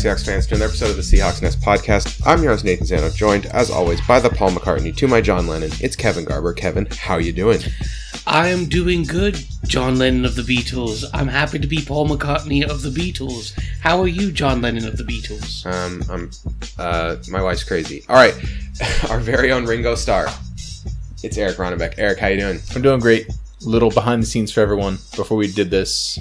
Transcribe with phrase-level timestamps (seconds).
[0.00, 2.22] Welcome back, Seahawks fans, to another episode of the Seahawks Nest podcast.
[2.26, 4.96] I'm your host, Nathan Zano, joined, as always, by the Paul McCartney.
[4.96, 6.54] To my John Lennon, it's Kevin Garber.
[6.54, 7.60] Kevin, how you doing?
[8.26, 11.04] I am doing good, John Lennon of the Beatles.
[11.12, 13.52] I'm happy to be Paul McCartney of the Beatles.
[13.80, 15.66] How are you, John Lennon of the Beatles?
[15.66, 16.30] Um, I'm,
[16.78, 18.02] uh, my wife's crazy.
[18.08, 18.34] All right,
[19.10, 20.28] our very own Ringo Starr.
[21.22, 21.96] It's Eric Ronnebeck.
[21.98, 22.60] Eric, how you doing?
[22.74, 23.28] I'm doing great.
[23.60, 24.94] Little behind the scenes for everyone.
[25.14, 26.18] Before we did this,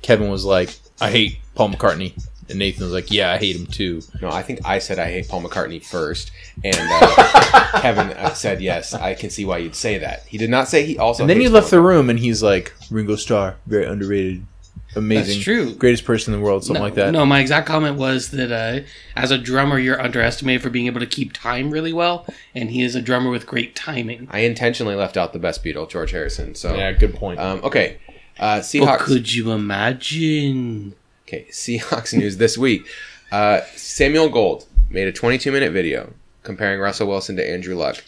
[0.00, 2.14] Kevin was like, "I hate Paul McCartney,"
[2.52, 5.10] and Nathan was like, "Yeah, I hate him too." No, I think I said I
[5.10, 6.30] hate Paul McCartney first,
[6.62, 8.94] and uh, Kevin uh, said yes.
[8.94, 10.24] I can see why you'd say that.
[10.26, 11.24] He did not say he also.
[11.24, 14.46] And then he left Paul the room, and he's like, "Ringo Starr, very underrated,
[14.94, 15.74] amazing, That's true.
[15.74, 18.52] greatest person in the world, something no, like that." No, my exact comment was that
[18.52, 22.70] uh, as a drummer, you're underestimated for being able to keep time really well, and
[22.70, 24.28] he is a drummer with great timing.
[24.30, 26.54] I intentionally left out the best Beatle, George Harrison.
[26.54, 27.40] So, Yeah, good point.
[27.40, 27.98] um, okay,
[28.38, 28.98] uh, But Seahawks.
[29.00, 30.94] could you imagine?
[31.32, 32.86] Okay, Seahawks news this week.
[33.30, 38.04] Uh, Samuel Gold made a 22 minute video comparing Russell Wilson to Andrew Luck.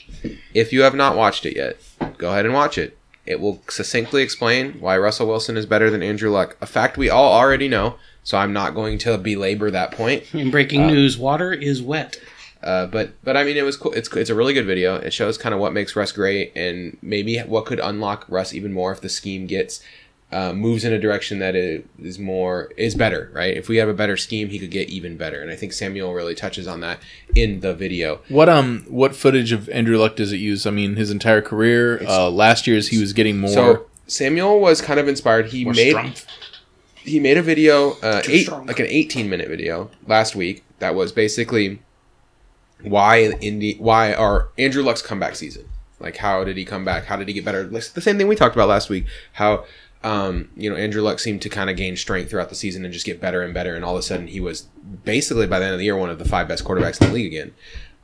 [0.52, 1.78] If you have not watched it yet,
[2.18, 2.98] go ahead and watch it.
[3.24, 7.08] It will succinctly explain why Russell Wilson is better than Andrew Luck, a fact we
[7.08, 10.24] all already know, so I'm not going to belabor that point.
[10.34, 12.20] In breaking news, water is wet.
[12.62, 13.92] Uh, but but I mean, it was cool.
[13.92, 14.96] It's it's a really good video.
[14.96, 18.72] It shows kind of what makes Russ great, and maybe what could unlock Russ even
[18.72, 19.82] more if the scheme gets
[20.34, 23.30] uh, moves in a direction that it is more is better.
[23.32, 23.56] Right?
[23.56, 25.40] If we have a better scheme, he could get even better.
[25.40, 26.98] And I think Samuel really touches on that
[27.36, 28.20] in the video.
[28.28, 30.66] what um, what footage of Andrew Luck does it use?
[30.66, 32.02] I mean, his entire career.
[32.06, 33.50] Uh, last year's he was getting more.
[33.50, 35.46] So Samuel was kind of inspired.
[35.46, 36.26] He more made strength.
[36.96, 38.66] he made a video, uh, eight strong.
[38.66, 41.78] like an 18 minute video last week that was basically
[42.82, 45.68] why Indy why our Andrew Luck's comeback season.
[46.00, 47.04] Like how did he come back?
[47.04, 47.64] How did he get better?
[47.64, 49.06] Like, the same thing we talked about last week.
[49.34, 49.64] How
[50.04, 52.92] um, you know Andrew Luck seemed to kind of gain strength throughout the season and
[52.92, 54.68] just get better and better, and all of a sudden he was
[55.04, 57.14] basically by the end of the year one of the five best quarterbacks in the
[57.14, 57.54] league again.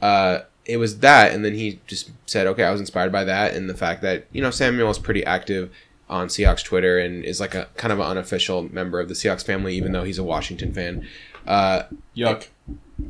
[0.01, 3.55] Uh, it was that, and then he just said, "Okay, I was inspired by that,"
[3.55, 5.71] and the fact that you know Samuel is pretty active
[6.09, 9.45] on Seahawks Twitter and is like a kind of an unofficial member of the Seahawks
[9.45, 11.07] family, even though he's a Washington fan.
[11.47, 11.83] Uh,
[12.17, 12.49] Yuck.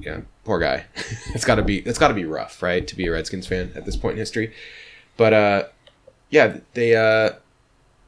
[0.00, 0.86] yeah, poor guy.
[1.34, 3.72] it's got to be it's got to be rough, right, to be a Redskins fan
[3.76, 4.52] at this point in history.
[5.16, 5.64] But uh,
[6.28, 7.36] yeah, they uh,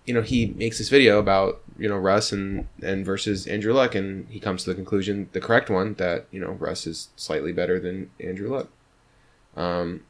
[0.04, 3.94] you know, he makes this video about you know Russ and and versus Andrew Luck,
[3.94, 7.52] and he comes to the conclusion, the correct one, that you know Russ is slightly
[7.52, 8.68] better than Andrew Luck.
[9.56, 10.02] Um,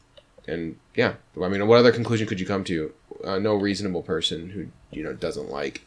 [0.47, 2.93] and yeah, I mean, what other conclusion could you come to?
[3.25, 5.83] Uh, no reasonable person who you know doesn't like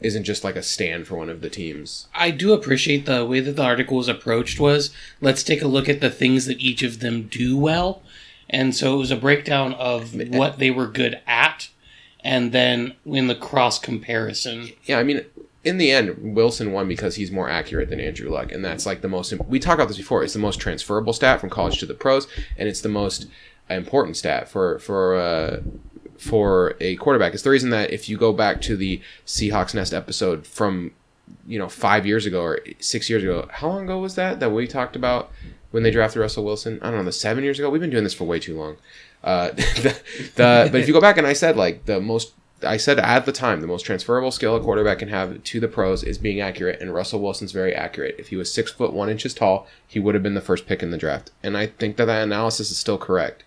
[0.00, 2.08] isn't just like a stand for one of the teams.
[2.14, 5.88] I do appreciate the way that the article was approached was let's take a look
[5.88, 8.02] at the things that each of them do well.
[8.48, 11.68] And so it was a breakdown of what they were good at
[12.24, 14.70] and then in the cross comparison.
[14.84, 15.24] yeah, I mean,
[15.64, 19.02] in the end, Wilson won because he's more accurate than Andrew Luck, and that's like
[19.02, 19.32] the most.
[19.46, 20.24] We talked about this before.
[20.24, 22.26] It's the most transferable stat from college to the pros,
[22.56, 23.26] and it's the most
[23.68, 25.60] important stat for for uh,
[26.16, 27.34] for a quarterback.
[27.34, 30.92] It's the reason that if you go back to the Seahawks Nest episode from
[31.46, 34.50] you know five years ago or six years ago, how long ago was that that
[34.50, 35.30] we talked about
[35.70, 36.78] when they drafted Russell Wilson?
[36.82, 37.70] I don't know, the seven years ago.
[37.70, 38.76] We've been doing this for way too long.
[39.22, 40.00] Uh, the,
[40.36, 42.32] the but if you go back and I said like the most
[42.62, 45.68] I said at the time the most transferable skill a quarterback can have to the
[45.68, 48.16] pros is being accurate, and Russell Wilson's very accurate.
[48.18, 50.82] If he was six foot one inches tall, he would have been the first pick
[50.82, 53.44] in the draft, and I think that that analysis is still correct.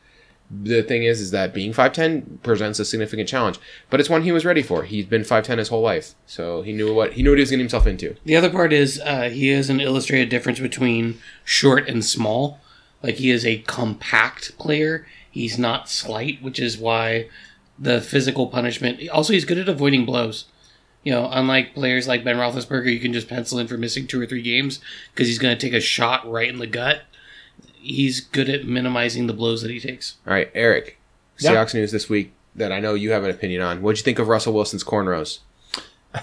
[0.62, 3.60] The thing is, is that being five ten presents a significant challenge,
[3.90, 4.84] but it's one he was ready for.
[4.84, 7.42] He's been five ten his whole life, so he knew what he knew what he
[7.42, 8.16] was getting himself into.
[8.26, 12.60] The other part is uh, he has an illustrated difference between short and small.
[13.02, 15.08] Like he is a compact player.
[15.30, 17.30] He's not slight, which is why
[17.80, 19.10] the physical punishment.
[19.10, 20.46] Also, he's good at avoiding blows.
[21.04, 24.22] You know, unlike players like Ben Roethlisberger, you can just pencil in for missing two
[24.22, 24.80] or three games
[25.12, 27.02] because he's going to take a shot right in the gut.
[27.84, 30.16] He's good at minimizing the blows that he takes.
[30.26, 30.98] All right, Eric,
[31.40, 31.52] Yeah.
[31.52, 33.82] Seahawks news this week that I know you have an opinion on.
[33.82, 35.40] What'd you think of Russell Wilson's cornrows?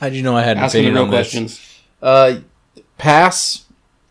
[0.00, 1.18] How'd you know I had an Asking the opinion real on this?
[1.30, 1.80] questions.
[2.02, 2.40] Uh,
[2.98, 3.64] pass,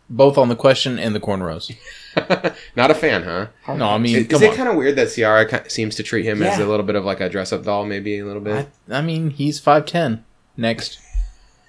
[0.08, 1.70] both on the question and the cornrows.
[2.76, 3.46] Not a fan, huh?
[3.76, 6.42] No, I mean, Is, is it kind of weird that Ciara seems to treat him
[6.42, 8.68] as a little bit of like a dress-up doll, maybe a little bit?
[8.90, 10.24] I, I mean, he's five ten.
[10.56, 10.98] Next,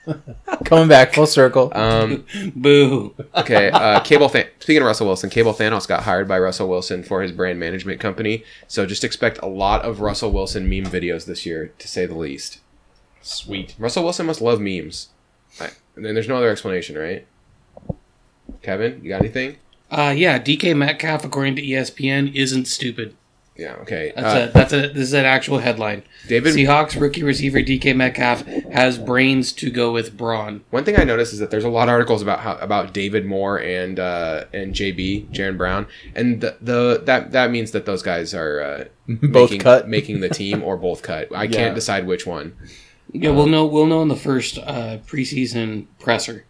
[0.65, 1.71] coming back full circle.
[1.75, 2.25] Um,
[2.55, 3.13] Boo.
[3.35, 4.29] okay, uh, Cable.
[4.29, 7.59] Than- Speaking of Russell Wilson, Cable Thanos got hired by Russell Wilson for his brand
[7.59, 8.43] management company.
[8.67, 12.15] So just expect a lot of Russell Wilson meme videos this year, to say the
[12.17, 12.59] least.
[13.21, 13.75] Sweet.
[13.77, 15.09] Russell Wilson must love memes.
[15.59, 17.27] I, and then there's no other explanation, right?
[18.61, 19.57] Kevin, you got anything?
[19.89, 23.15] Uh, yeah, DK Metcalf, according to ESPN, isn't stupid.
[23.61, 23.73] Yeah.
[23.83, 24.11] Okay.
[24.15, 26.01] That's Uh, a that's a this is an actual headline.
[26.27, 26.55] David.
[26.55, 28.43] Seahawks rookie receiver DK Metcalf
[28.73, 30.63] has brains to go with brawn.
[30.71, 33.25] One thing I noticed is that there's a lot of articles about how about David
[33.25, 35.85] Moore and uh, and JB Jaron Brown,
[36.15, 39.87] and the, the that that means that those guys are uh, Both making, cut.
[39.87, 41.27] making the team or both cut.
[41.35, 41.49] I Yeah.
[41.51, 42.53] can't decide which one.
[43.13, 46.45] Yeah, we'll know we'll know in the first uh, preseason presser.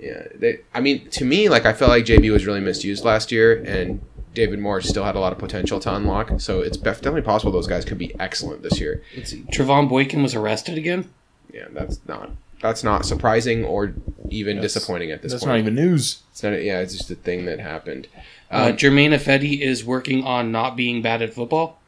[0.00, 3.30] Yeah, they, I mean, to me, like I felt like JB was really misused last
[3.32, 4.00] year, and
[4.34, 6.40] David Moore still had a lot of potential to unlock.
[6.40, 9.02] So it's definitely possible those guys could be excellent this year.
[9.16, 9.42] Let's see.
[9.52, 11.08] Trevone Boykin was arrested again.
[11.52, 13.92] Yeah, that's not that's not surprising or
[14.30, 15.64] even That's- disappointing at this That's point.
[15.64, 16.22] That's not even news.
[16.32, 16.62] It's not.
[16.62, 18.08] Yeah, it's just a thing that happened.
[18.50, 21.78] Uh, Um, Germain Ifedi is working on not being bad at football.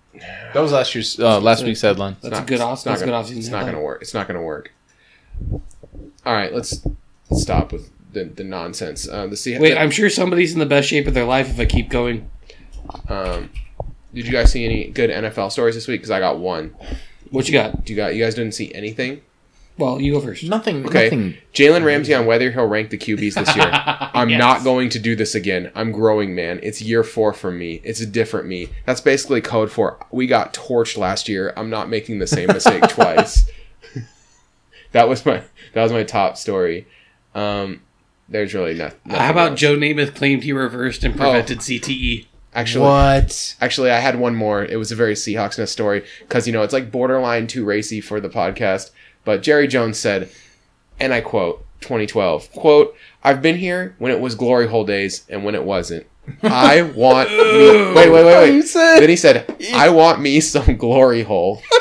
[0.54, 2.12] That was last year's uh, last week's headline.
[2.14, 2.84] It's That's a not- good off.
[2.84, 3.40] That's a good gonna- off season.
[3.40, 4.02] It's not going to work.
[4.02, 4.72] It's not going to work.
[6.24, 6.82] All right, let's
[7.32, 9.08] stop with the, the nonsense.
[9.08, 9.60] Uh, the Seahawks.
[9.60, 12.28] Wait, I'm sure somebody's in the best shape of their life if I keep going.
[13.08, 13.50] Um,
[14.14, 16.00] did you guys see any good NFL stories this week?
[16.00, 16.74] Because I got one.
[17.30, 17.84] What you got?
[17.84, 18.14] Do you got?
[18.14, 19.20] You guys didn't see anything?
[19.78, 20.42] Well, you go first.
[20.44, 20.86] Nothing.
[20.86, 21.04] Okay.
[21.04, 21.34] Nothing.
[21.52, 23.68] Jalen Ramsey on whether he'll rank the QBs this year.
[23.74, 24.38] I'm Yes.
[24.38, 25.70] not going to do this again.
[25.74, 26.60] I'm growing, man.
[26.62, 27.82] It's year four for me.
[27.84, 28.70] It's a different me.
[28.86, 31.52] That's basically code for we got torched last year.
[31.58, 33.50] I'm not making the same mistake twice.
[34.92, 35.42] that was my
[35.74, 36.86] that was my top story.
[37.34, 37.82] Um,
[38.30, 39.12] there's really nothing.
[39.12, 41.78] How about Joe Namath claimed he reversed and prevented E?
[41.80, 42.26] CTE?
[42.56, 42.82] Actually?
[42.86, 43.54] what?
[43.60, 44.64] Actually, I had one more.
[44.64, 48.00] It was a very Seahawks ness story because you know it's like borderline too racy
[48.00, 48.90] for the podcast.
[49.24, 50.30] But Jerry Jones said,
[50.98, 55.44] and I quote, 2012 quote: "I've been here when it was glory hole days and
[55.44, 56.06] when it wasn't.
[56.42, 57.36] I want me-
[57.94, 61.62] wait, wait, wait, You wait." said- Then he said, "I want me some glory hole."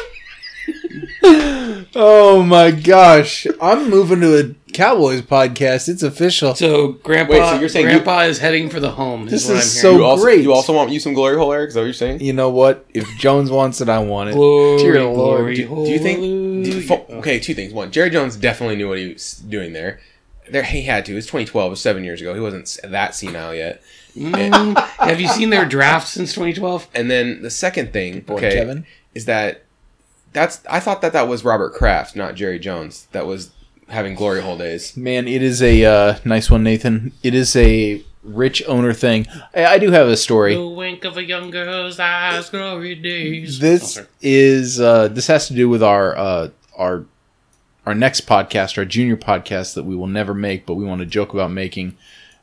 [1.97, 3.47] Oh my gosh!
[3.61, 4.43] I'm moving to a
[4.75, 5.87] Cowboys podcast.
[5.89, 6.53] It's official.
[6.55, 9.25] So Grandpa, Wait, so you're saying you- Grandpa is heading for the home.
[9.25, 9.91] This is what is I'm so.
[9.95, 10.41] You also, great.
[10.41, 11.69] You also want you some glory hole, Eric?
[11.69, 12.19] Is that what you're saying?
[12.21, 12.85] You know what?
[12.93, 14.33] If Jones wants it, I want it.
[14.33, 15.15] Glory, Dear Lord.
[15.15, 16.19] glory, Do, do you think?
[16.19, 16.81] do- hallelujah.
[16.87, 17.73] fo- okay, two things.
[17.73, 19.99] One, Jerry Jones definitely knew what he was doing there.
[20.49, 21.13] There, he had to.
[21.13, 21.67] It was 2012.
[21.67, 22.33] It was seven years ago.
[22.33, 23.81] He wasn't that senile yet.
[24.15, 26.87] Mm, have you seen their draft since 2012?
[26.93, 28.85] And then the second thing, Boy, okay, Kevin.
[29.13, 29.63] is that
[30.33, 33.51] that's I thought that that was Robert Kraft, not Jerry Jones, that was
[33.89, 34.95] having glory hole days.
[34.97, 37.11] Man, it is a uh, nice one, Nathan.
[37.23, 39.27] It is a rich owner thing.
[39.53, 40.55] I, I do have a story.
[40.55, 43.59] The wink of a young girl's eyes, glory days.
[43.59, 44.07] Oh, This sorry.
[44.21, 47.05] is uh, this has to do with our uh, our
[47.85, 51.05] our next podcast, our junior podcast that we will never make, but we want to
[51.05, 51.95] joke about making.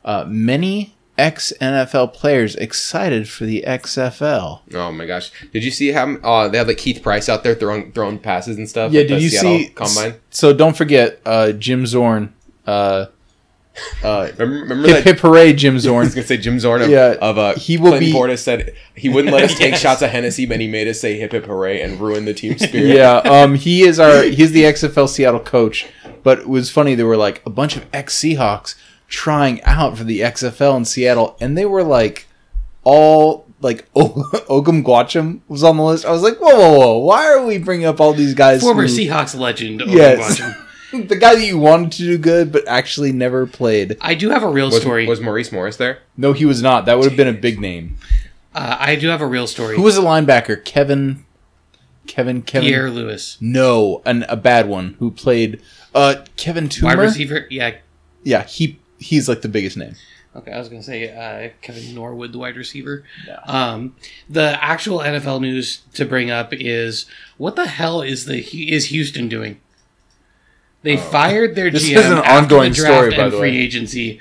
[0.05, 4.61] Uh, many ex NFL players excited for the XFL.
[4.73, 5.31] Oh my gosh!
[5.51, 8.57] Did you see how uh, they had like Keith Price out there throwing throwing passes
[8.57, 8.91] and stuff?
[8.91, 9.67] Yeah, did you Seattle see?
[9.69, 10.15] combine?
[10.29, 12.33] So don't forget uh, Jim Zorn.
[12.65, 13.07] Uh,
[14.03, 15.03] uh, Remember, remember hip that?
[15.03, 16.07] hip hooray, Jim I was Zorn.
[16.09, 19.09] gonna say Jim Zorn of, Yeah, of uh, he will Clinton be- Portis said he
[19.09, 19.81] wouldn't let us take Yes.
[19.81, 22.57] shots of Hennessy, but he made us say hip hip hooray and ruin the team
[22.59, 22.95] spirit.
[22.95, 25.87] yeah, um, he is our he's the XFL Seattle coach.
[26.21, 28.75] But it was funny there were like a bunch of ex Seahawks
[29.13, 32.25] trying out for the XFL in Seattle, and they were like
[32.83, 36.03] all like o- Obum Gwacham was on the list.
[36.05, 36.97] I was like, whoa, whoa, whoa!
[36.97, 38.61] Why are we bringing up all these guys?
[38.61, 39.81] Former who- Seahawks legend.
[39.81, 40.41] Owen Yes.
[40.93, 43.97] The guy that you wanted to do good, but actually never played.
[43.99, 45.07] I do have a real Was, story.
[45.07, 45.97] was Maurice Morris there?
[46.17, 46.85] No, he was not.
[46.85, 47.97] That would have been a big name.
[48.53, 49.75] uh, I do have a real story.
[49.75, 50.63] Who was the linebacker?
[50.63, 51.25] Kevin.
[52.05, 52.43] Kevin.
[52.43, 52.67] Kevin.
[52.69, 55.59] Pierre-Louis, No, an, a bad one who played.
[55.95, 57.47] Uh, Kevin wide receiver.
[57.49, 57.77] Yeah.
[58.23, 59.95] Yeah, he he's like the biggest name.
[60.35, 63.03] Okay, I was gonna say uh, Kevin Norwood, the wide receiver.
[63.27, 63.39] No.
[63.45, 63.95] Um,
[64.27, 67.05] the actual NFL news to bring up is
[67.37, 69.59] what the hell is the is Houston doing?
[70.81, 71.71] They fired their Oh.
[71.71, 73.57] This GM is an ongoing story, by the free way.
[73.57, 74.19] agency.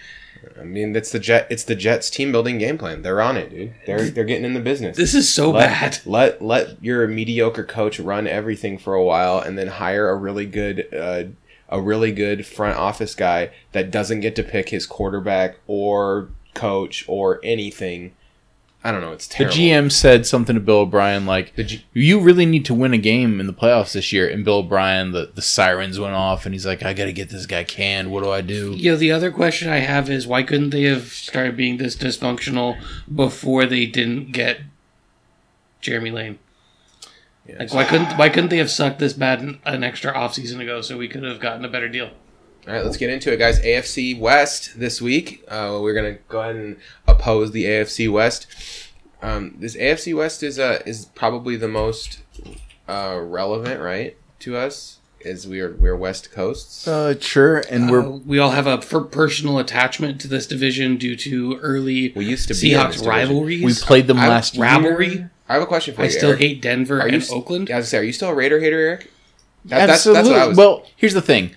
[0.61, 1.47] I mean, it's the jet.
[1.51, 3.03] It's the Jets team building game plan.
[3.03, 3.75] They're on it, dude.
[3.87, 4.97] They're they're getting in the business.
[4.97, 5.99] This is so let, bad.
[6.05, 10.47] Let let your mediocre coach run everything for a while, and then hire a really
[10.47, 11.25] good uh,
[11.73, 17.05] a really good front office guy that doesn't get to pick his quarterback or coach
[17.09, 18.15] or anything.
[18.85, 19.13] I don't know.
[19.13, 19.55] It's terrible.
[19.57, 19.71] The.
[19.71, 23.39] GM said something to Bill O'Brien like, G- "You really need to win a game
[23.41, 26.67] in the playoffs this year." And Bill O'Brien, the, the sirens went off, and he's
[26.67, 28.11] like, "I got to get this guy canned.
[28.11, 30.83] What do I do?" You know, the other question I have is why couldn't they
[30.83, 32.77] have started being this dysfunctional
[33.15, 34.63] before they didn't get
[35.81, 36.39] Jeremy Lane?
[37.49, 40.61] Yeah, Like why couldn't why couldn't they have sucked this bad an, an extra offseason
[40.61, 42.11] ago so we could have gotten a better deal?
[42.69, 43.59] All right, let's get into it, guys.
[43.61, 45.43] AFC West this week.
[45.49, 46.77] Uh, we're gonna go ahead and
[47.09, 48.47] oppose the AFC West.
[49.21, 52.21] Um, this AFC West is uh, is probably the most
[52.89, 56.87] uh, relevant, right, to us, as we are we're West Coasts.
[56.87, 57.59] Uh, sure.
[57.69, 61.57] And Uh, we're we all have a per- personal attachment to this division due to
[61.59, 63.09] early We used to be in this Seahawks division.
[63.09, 63.65] rivalries.
[63.65, 65.27] we played them I- last rivalry?
[65.53, 65.57] Year.
[65.57, 66.07] I have a question for you.
[66.07, 66.41] I still Eric.
[66.41, 67.69] hate Denver Are you and s- Oakland.
[67.69, 69.11] Yeah, I was say, are you still a Raider hater, Eric?
[69.67, 70.35] That- Absolutely.
[70.35, 71.51] I was- well, here's the thing.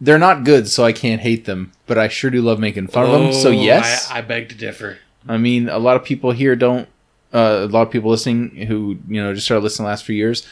[0.00, 3.04] They're not good, so I can't hate them, but I sure do love making fun
[3.06, 3.32] of them.
[3.32, 4.98] So Oh, yes, I, I beg to differ.
[5.28, 6.88] I mean, a lot of people here don't.
[7.34, 10.14] Uh, a lot of people listening who you know just started listening the last few
[10.14, 10.46] years.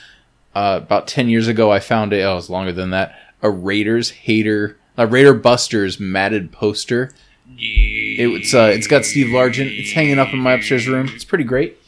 [0.54, 2.22] Uh, about ten years ago, I found it.
[2.22, 3.14] Oh, it was longer than that.
[3.40, 7.12] A Raiders hater, a Raider Busters matted poster.
[7.56, 9.78] It's uh, it's got Steve Largent.
[9.78, 11.08] It's hanging up in my upstairs room.
[11.14, 11.78] It's pretty great.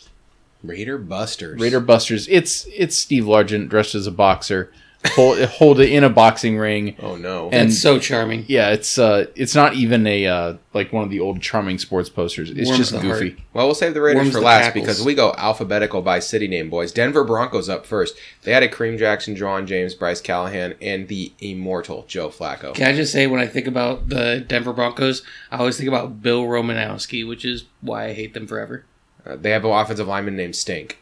[0.62, 1.60] Raider Busters.
[1.60, 2.26] Raider Busters.
[2.28, 4.72] It's it's Steve Largent dressed as a boxer,
[5.12, 6.96] hold, hold it in a boxing ring.
[7.00, 7.48] Oh no.
[7.50, 8.44] And- It's so charming.
[8.48, 12.08] Yeah, it's uh, it's not even a uh, like one of the old charming sports
[12.08, 12.50] posters.
[12.50, 13.30] It's Warms just goofy.
[13.30, 13.40] heart.
[13.54, 14.84] Well, we'll save the Raiders Warms for the last cackles.
[14.84, 16.90] because we go alphabetical by city name, boys.
[16.90, 18.16] Denver Broncos up first.
[18.42, 22.74] They had a Kareem Jackson, John James, Bryce Callahan, and the immortal Joe Flacco.
[22.74, 25.22] Can I just say, when I think about the Denver Broncos,
[25.52, 28.84] I always think about Bill Romanowski, which is why I hate them forever.
[29.28, 30.98] Uh, they have an offensive lineman named Stink.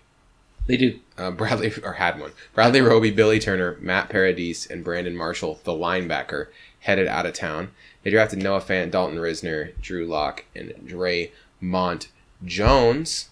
[0.66, 0.98] They do.
[1.16, 2.32] Uh, Bradley or had one.
[2.54, 6.48] Bradley Roby, Billy Turner, Matt Paradis, and Brandon Marshall, the linebacker,
[6.80, 7.70] headed out of town.
[8.02, 12.08] They drafted Noah Fant, Dalton Risner, Drew Lock, and Dre Mont
[12.44, 13.30] Jones.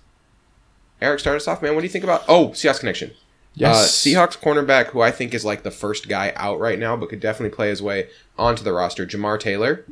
[1.01, 1.75] Eric, start us off, man.
[1.75, 2.25] What do you think about?
[2.29, 3.13] Oh, Seahawks connection.
[3.55, 3.77] Yes.
[3.77, 7.09] Uh, Seahawks cornerback, who I think is like the first guy out right now, but
[7.09, 8.09] could definitely play his way
[8.39, 9.07] onto the roster.
[9.07, 9.85] Jamar Taylor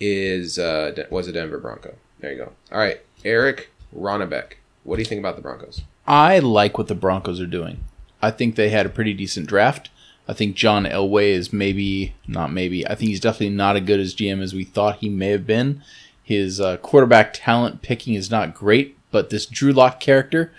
[0.00, 1.94] is uh, was a Denver Bronco.
[2.20, 2.52] There you go.
[2.72, 4.54] All right, Eric Ronnebeck.
[4.84, 5.82] What do you think about the Broncos?
[6.06, 7.84] I like what the Broncos are doing.
[8.22, 9.90] I think they had a pretty decent draft.
[10.26, 12.86] I think John Elway is maybe not maybe.
[12.86, 15.46] I think he's definitely not as good as GM as we thought he may have
[15.46, 15.82] been.
[16.22, 20.52] His uh, quarterback talent picking is not great, but this Drew Lock character,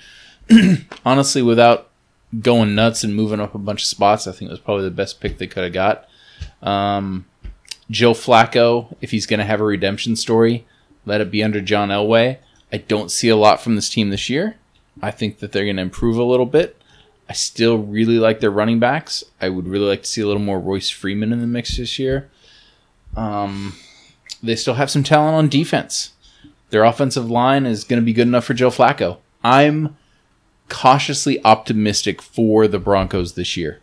[1.06, 1.90] honestly, without
[2.42, 4.92] going nuts and moving up a bunch of spots, I think it was probably the
[4.92, 6.08] best pick they could have got.
[6.62, 7.26] Um,
[7.92, 10.66] Joe Flacco, if he's going to have a redemption story,
[11.06, 12.38] let it be under John Elway.
[12.72, 14.56] I don't see a lot from this team this year.
[15.02, 16.82] I think that they're going to improve a little bit.
[17.28, 19.24] I still really like their running backs.
[19.40, 22.00] I would really like to see a little more Royce Freeman in the mix this
[22.00, 22.30] year.
[23.16, 23.76] Um,
[24.42, 26.14] they still have some talent on defense.
[26.70, 29.18] Their offensive line is going to be good enough for Joe Flacco.
[29.44, 29.96] I'm
[30.70, 33.82] cautiously optimistic for the Broncos this year.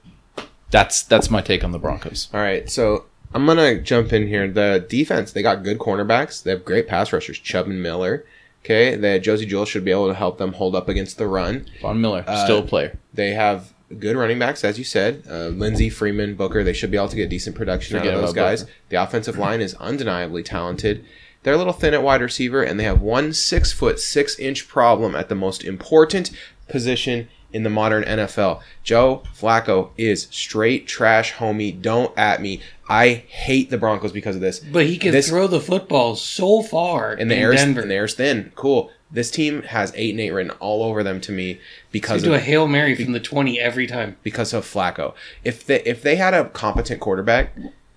[0.71, 2.29] That's that's my take on the Broncos.
[2.33, 4.49] All right, so I'm gonna jump in here.
[4.51, 6.43] The defense, they got good cornerbacks.
[6.43, 8.25] They have great pass rushers, Chubb and Miller.
[8.67, 11.67] Okay, that Josey Jewell should be able to help them hold up against the run.
[11.81, 12.99] Von Miller, Uh, still a player.
[13.15, 15.23] They have good running backs, as you said.
[15.31, 16.65] Uh, Lindsay, Freeman, Booker.
[16.65, 18.63] They should be able to get decent production Forget out of those guys.
[18.65, 18.73] Booker.
[18.89, 21.05] The offensive line is undeniably talented.
[21.45, 24.67] They're a little thin at wide receiver, and they have one six foot six inch
[24.67, 26.33] problem at the most important
[26.69, 28.61] position in the modern NFL.
[28.83, 31.81] Joe Flacco is straight trash, homie.
[31.81, 32.61] Don't at me.
[32.89, 34.59] I hate the Broncos because of this.
[34.61, 37.81] But he can This- throw the football so far And the in air's Denver.
[37.83, 38.53] and the air's thin.
[38.55, 38.91] Cool.
[39.11, 41.61] This team has eight and eight written all over them to me
[41.93, 44.17] because do of a hail mary from the twenty every time.
[44.25, 45.15] because of Flacco.
[45.45, 47.53] If they if they had a competent quarterback,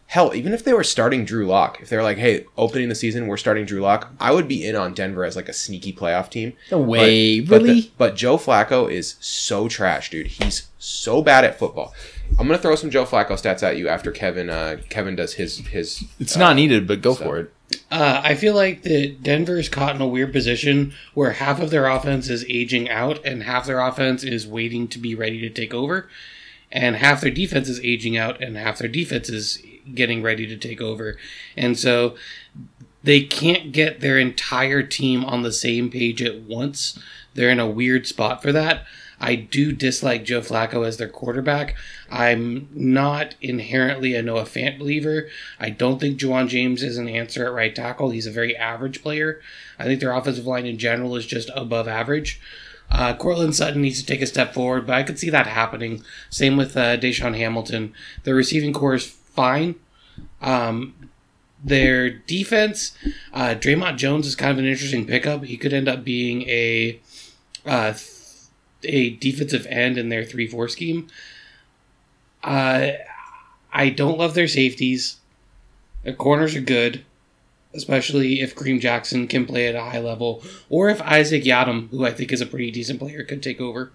[0.09, 2.95] hell, even if they were starting Drew Lock, if they were like, hey, opening the
[2.95, 5.93] season, we're starting Drew Lock, I would be in on Denver as like a sneaky
[5.93, 6.53] playoff team.
[6.71, 7.91] No way, But the- really?
[7.97, 10.27] but Joe Flacco is so trash, dude.
[10.27, 11.93] He's so bad at football.
[12.39, 15.57] I'm gonna throw some Joe Flacco stats at you after Kevin uh, Kevin does his
[15.67, 16.03] his.
[16.19, 17.53] It's uh, not needed, but go so- for it.
[17.91, 21.85] Uh, I feel like that Denver's caught in a weird position where half of their
[21.85, 25.71] offense is aging out and half their offense is waiting to be ready to take
[25.71, 26.09] over,
[26.71, 29.61] and half their defense is aging out and half their defense is
[29.93, 31.17] getting ready to take over,
[31.57, 32.15] and so
[33.03, 36.99] they can't get their entire team on the same page at once.
[37.33, 38.85] They're in a weird spot for that.
[39.21, 41.75] I do dislike Joe Flacco as their quarterback.
[42.09, 45.27] I'm not inherently a Noah Fant believer.
[45.59, 48.11] I don't think Juwan James is an answer at right tackle.
[48.11, 49.41] He's a very average player.
[49.77, 52.39] I think their offensive line in general is just above average.
[52.91, 56.03] Uh, Courtland Sutton needs to take a step forward, but I could see that happening.
[56.29, 57.93] Same with uh, DaeSean Hamilton.
[58.23, 59.75] Their receiving core is fine.
[60.41, 61.09] Um,
[61.63, 62.97] their defense,
[63.33, 65.43] uh, Dre'Mont Jones is kind of an interesting pickup.
[65.43, 66.99] He could end up being a
[67.65, 67.93] uh,
[68.83, 71.07] a defensive end in their three four scheme.
[72.43, 72.91] Uh,
[73.73, 75.17] I don't love their safeties.
[76.03, 77.03] Their corners are good,
[77.73, 82.05] especially if Kareem Jackson can play at a high level, or if Isaac Yiadom, who
[82.05, 83.91] I think is a pretty decent player, could take over.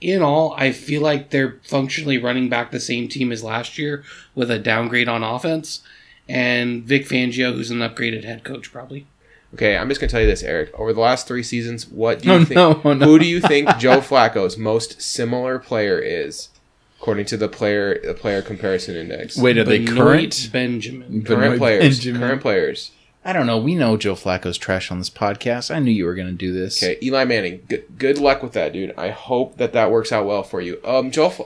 [0.00, 4.02] In all, I feel like they're functionally running back the same team as last year
[4.34, 5.80] with a downgrade on offense,
[6.28, 9.06] and Vic Fangio, who's an upgraded head coach, probably.
[9.54, 10.72] Okay, I'm just gonna tell you this, Eric.
[10.78, 12.56] Over the last three seasons, what do you Oh, think?
[12.56, 13.06] no, oh, no.
[13.06, 16.48] Who do you think Joe Flacco's most similar player is,
[17.02, 19.36] according to the player the player comparison index?
[19.36, 20.48] Wait, are they Benoit current?
[20.52, 21.24] Benjamin.
[21.24, 21.82] current Benoit players.
[21.82, 22.20] Benjamin.
[22.20, 22.92] Current players.
[23.24, 23.58] I don't know.
[23.58, 25.74] We know Joe Flacco's trash on this podcast.
[25.74, 26.82] I knew you were going to do this.
[26.82, 27.62] Okay, Eli Manning.
[27.68, 28.94] Good, good luck with that, dude.
[28.96, 30.80] I hope that that works out well for you.
[30.84, 31.42] Um, Joe, Fl-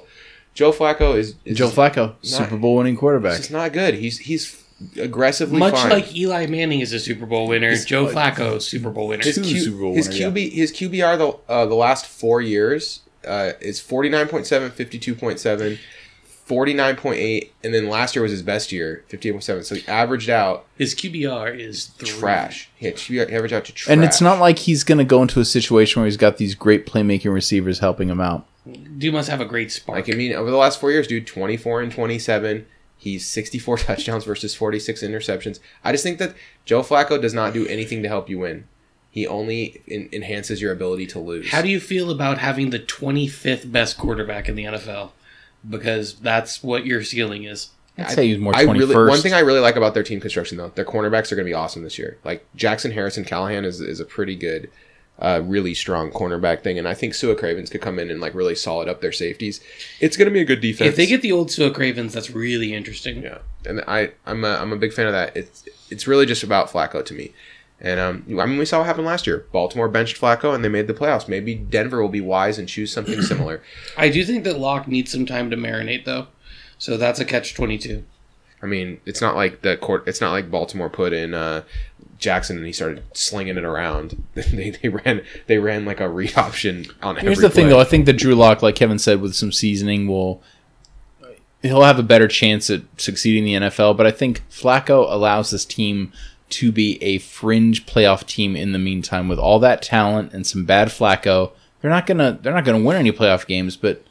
[0.54, 3.38] Joe Flacco is, is Joe Flacco, Super Bowl winning quarterback.
[3.38, 3.94] It's not good.
[3.94, 4.62] He's he's
[4.98, 5.90] aggressively Much fine.
[5.90, 9.24] like Eli Manning is a Super Bowl winner, Joe Flacco Super Bowl winner.
[9.24, 13.00] his, Q, Super Bowl his winner, QB his QBR the uh, the last four years
[13.26, 15.78] uh, is 49.7, 52.7,
[16.48, 19.64] 49.8, and then last year was his best year, 58.7.
[19.64, 22.08] So he averaged out His QBR is three.
[22.08, 22.70] trash.
[22.76, 23.92] He, had, he averaged out to trash.
[23.92, 26.54] And it's not like he's going to go into a situation where he's got these
[26.54, 28.46] great playmaking receivers helping him out.
[28.98, 29.96] Dude must have a great spark.
[30.06, 32.66] Like I mean, over the last four years, dude, twenty four and twenty seven.
[32.98, 35.60] He's sixty four touchdowns versus forty six interceptions.
[35.84, 38.66] I just think that Joe Flacco does not do anything to help you win.
[39.16, 41.50] He only en- enhances your ability to lose.
[41.50, 45.12] How do you feel about having the 25th best quarterback in the NFL?
[45.66, 47.70] Because that's what your ceiling is.
[47.96, 48.78] I'd say he's more I 21st.
[48.78, 51.46] really one thing I really like about their team construction though, their cornerbacks are going
[51.46, 52.18] to be awesome this year.
[52.24, 54.70] Like Jackson Harrison Callahan is is a pretty good,
[55.18, 58.34] uh, really strong cornerback thing, and I think Su'a Cravens could come in and like
[58.34, 59.62] really solid up their safeties.
[59.98, 60.90] It's going to be a good defense.
[60.90, 63.22] If they get the old Suak Cravens, that's really interesting.
[63.22, 65.34] Yeah, and I I'm a, I'm a big fan of that.
[65.34, 67.32] It's it's really just about Flacco to me,
[67.80, 69.46] and um I mean we saw what happened last year.
[69.52, 71.28] Baltimore benched Flacco and they made the playoffs.
[71.28, 73.62] Maybe Denver will be wise and choose something similar.
[73.96, 76.28] I do think that Locke needs some time to marinate, though.
[76.78, 78.04] So that's a catch 22.
[78.62, 80.04] I mean it's not like the court.
[80.06, 81.62] It's not like Baltimore put in uh,
[82.18, 84.22] Jackson and he started slinging it around.
[84.34, 87.28] they, they ran they ran like a read option on every.
[87.28, 87.80] Here's the thing, though.
[87.80, 90.42] I think that Drew Lock, like Kevin said, with some seasoning, will
[91.62, 93.96] he'll have a better chance at succeeding in the NFL.
[93.96, 96.12] But I think Flacco allows this team
[96.50, 99.28] to be a fringe playoff team in the meantime.
[99.28, 102.96] With all that talent and some bad Flacco, they're not gonna they're not gonna win
[102.96, 104.02] any playoff games, but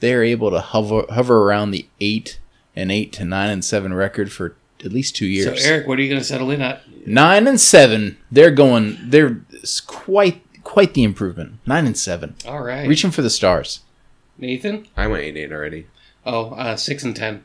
[0.00, 2.40] they're able to hover hover around the eight
[2.76, 5.62] and eight to nine and seven record for at least two years.
[5.62, 6.82] So, Eric, what are you going to settle in at?
[7.06, 8.98] Nine and seven, they're going.
[9.02, 9.40] They're
[9.86, 11.58] quite quite the improvement.
[11.66, 12.88] Nine and seven, All right.
[12.88, 13.80] reaching for the stars.
[14.36, 14.86] Nathan?
[14.96, 15.86] I went eight eight already.
[16.26, 17.44] Oh, uh, 6 and 10.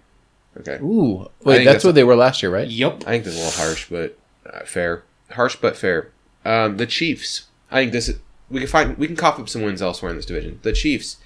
[0.58, 2.68] Okay, Ooh, wait, that's, that's- what they were last year, right?
[2.68, 3.04] Yup.
[3.06, 4.18] I think that's a little harsh, but
[4.54, 5.04] uh, fair.
[5.32, 6.12] Harsh but fair.
[6.46, 7.48] Um, the Chiefs.
[7.72, 10.16] I think this is we can find we can cough up some wins elsewhere in
[10.16, 10.60] this division.
[10.64, 11.18] The Chiefs.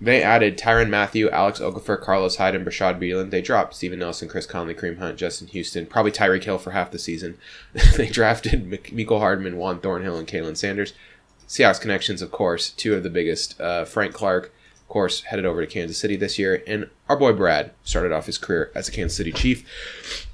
[0.00, 3.30] They added Tyrann Mathieu, Alex Okafor, Carlos Hyde, and Bashaud Breeland.
[3.30, 6.90] They dropped Steven Nelson, Chris Conley, Kareem Hunt, Justin Houston, probably Tyreek Hill for half
[6.90, 7.38] the season.
[7.96, 10.94] they drafted Mecole Hardman, Juan Thornhill, and Khalen Saunders.
[11.46, 13.58] Seahawks connections, of course, two of the biggest.
[13.60, 17.32] Uh, Frank Clark, of course, headed over to Kansas City this year, and our boy
[17.32, 20.26] Brad started off his career as a Kansas City Chief.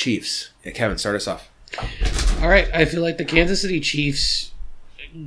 [0.00, 0.50] Chiefs.
[0.64, 1.50] Yeah, Kevin, start us off.
[2.40, 2.68] All right.
[2.72, 4.50] I feel like the Kansas City Chiefs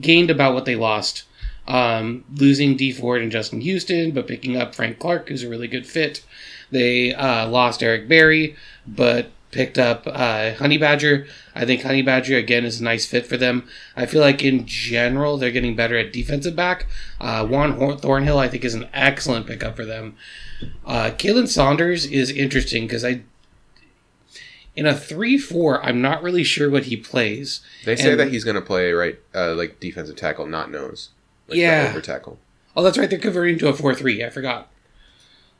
[0.01, 1.23] gained about what they lost.
[1.67, 5.67] Um, losing Dee Ford and Justin Houston, but picking up Frank Clark, who's a really
[5.67, 6.25] good fit.
[6.71, 8.55] They uh, lost Eric Berry,
[8.85, 11.27] but picked up uh, Honey Badger.
[11.55, 13.69] I think Honey Badger again is a nice fit for them.
[13.95, 16.87] I feel like in general they're getting better at defensive back.
[17.21, 20.17] Uh, Juan Hor- Thornhill I think is an excellent pickup for them.
[20.85, 23.21] Uh, Khalen Saunders is interesting because I
[24.75, 27.61] in a three four I'm not really sure what he plays.
[27.85, 31.09] They say And- that he's going to play right, uh, like defensive tackle, not nose.
[31.47, 31.87] Like Yeah.
[31.89, 32.39] over tackle.
[32.75, 33.09] Oh, that's right.
[33.09, 34.23] They're converting to a four three.
[34.23, 34.69] I forgot.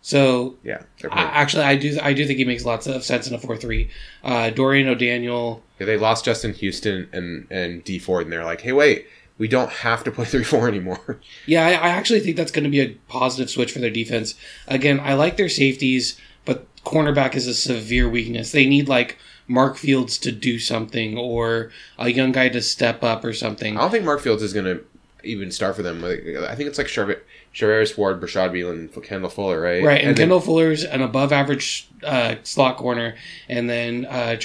[0.01, 3.33] So Yeah, I, actually, I do I do think he makes lots of sense in
[3.33, 3.89] a four three.
[4.23, 5.63] Uh, Dorian O'Daniel.
[5.79, 9.05] yeah, they lost Justin Houston and and Dee Ford, and they're like, hey, wait,
[9.37, 11.19] we don't have to play three four anymore.
[11.45, 14.35] Yeah, I, I actually think that's going to be a positive switch for their defense.
[14.67, 18.51] Again, I like their safeties, but cornerback is a severe weakness.
[18.51, 23.23] They need like Mark Fields to do something or a young guy to step up
[23.23, 23.77] or something.
[23.77, 24.83] I don't think Mark Fields is going to
[25.23, 26.03] even start for them.
[26.03, 27.19] I think it's like Charv-
[27.53, 29.83] Charvarius Ward, Bashaud Breeland, and Kendall Fuller, right?
[29.83, 33.15] Right, and, then- Kendall Fuller's an above average uh, slot corner,
[33.47, 34.37] and then uh,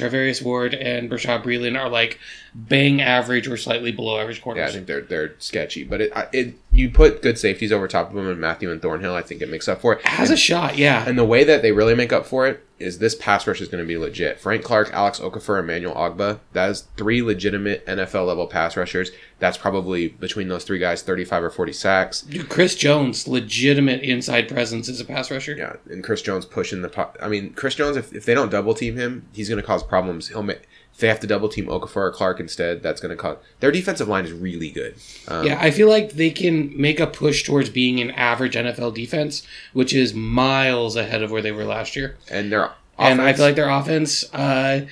[0.42, 2.18] Ward and Bashaud Breeland are like
[2.54, 4.60] bang average or slightly below average corners.
[4.60, 8.10] Yeah, I think they're they're sketchy, but it, it you put good safeties over top
[8.10, 10.06] of them, and Mathieu and Thornhill, I think it makes up for it.
[10.06, 11.08] has a shot, yeah.
[11.08, 13.68] And the way that they really make up for it is this pass rush is
[13.68, 14.38] going to be legit.
[14.38, 16.38] Frank Clark, Alex Okafor, Emmanuel Ogbah.
[16.52, 19.10] That is three legitimate NFL level pass rushers.
[19.40, 22.20] That's probably between those three guys, thirty-five or forty sacks.
[22.22, 25.54] Dude, Chris Jones, legitimate inside presence as a pass rusher.
[25.56, 26.88] Yeah, and Chris Jones pushing the.
[26.88, 29.66] Po- I mean, Chris Jones, if, if they don't double team him, he's going to
[29.66, 30.28] cause problems.
[30.28, 30.68] He'll make.
[30.92, 33.36] If they have to double team Okafor or Clark instead, that's going to cause.
[33.60, 34.96] Their defensive line is really good.
[35.28, 38.94] Um, Yeah, I feel like they can make a push towards being an average NFL
[38.94, 42.16] defense, which is miles ahead of where they were last year.
[42.30, 44.86] and their And I feel like their offense, uh,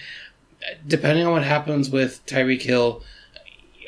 [0.86, 3.02] depending on what happens with Tyreek Hill,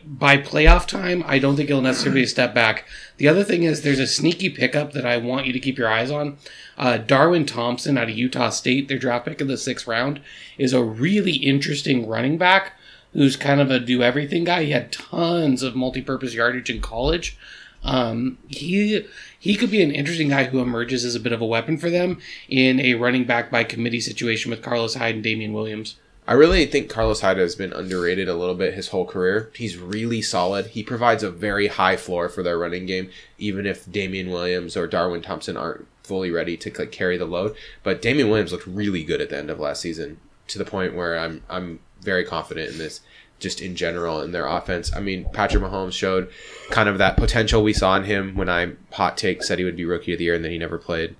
[0.04, 2.84] by playoff time, I don't think he'll necessarily be a step back.
[3.18, 5.88] The other thing is there's a sneaky pickup that I want you to keep your
[5.88, 6.38] eyes on.
[6.76, 10.20] Uh, Darwin Thompson out of Utah State, their draft pick in the sixth round,
[10.56, 12.72] is a really interesting running back
[13.12, 14.64] who's kind of a do everything guy.
[14.64, 17.36] He had tons of multi purpose yardage in college.
[17.82, 19.06] Um, he
[19.38, 21.90] he could be an interesting guy who emerges as a bit of a weapon for
[21.90, 25.96] them in a running back by committee situation with Carlos Hyde and Damien Williams.
[26.28, 29.50] I really think Carlos Hyde has been underrated a little bit his whole career.
[29.54, 30.66] He's really solid.
[30.66, 34.86] He provides a very high floor for their running game, even if Damien Williams or
[34.86, 37.56] Darwin Thompson aren't fully ready to like, carry the load.
[37.82, 40.94] But Damien Williams looked really good at the end of last season to the point
[40.94, 43.00] where I'm I'm very confident in this
[43.38, 44.94] just in general in their offense.
[44.94, 46.30] I mean, Patrick Mahomes showed
[46.68, 49.76] kind of that potential we saw in him when I hot take said he would
[49.76, 51.16] be rookie of the year and then he never played.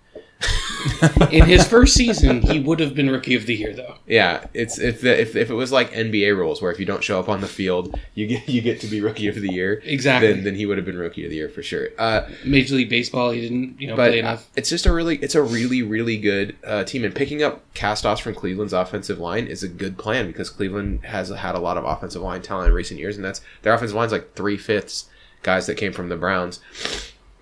[1.31, 3.97] In his first season, he would have been rookie of the year, though.
[4.07, 7.03] Yeah, it's if the, if, if it was like NBA rules where if you don't
[7.03, 9.83] show up on the field, you get you get to be rookie of the year.
[9.85, 10.33] Exactly.
[10.33, 11.89] Then then he would have been rookie of the year for sure.
[11.99, 14.49] Uh, Major League Baseball, he didn't, you know, but play enough.
[14.57, 18.21] it's just a really it's a really really good uh, team and picking up cast-offs
[18.21, 21.85] from Cleveland's offensive line is a good plan because Cleveland has had a lot of
[21.85, 25.09] offensive line talent in recent years and that's their offensive line's like three fifths
[25.43, 26.61] guys that came from the Browns.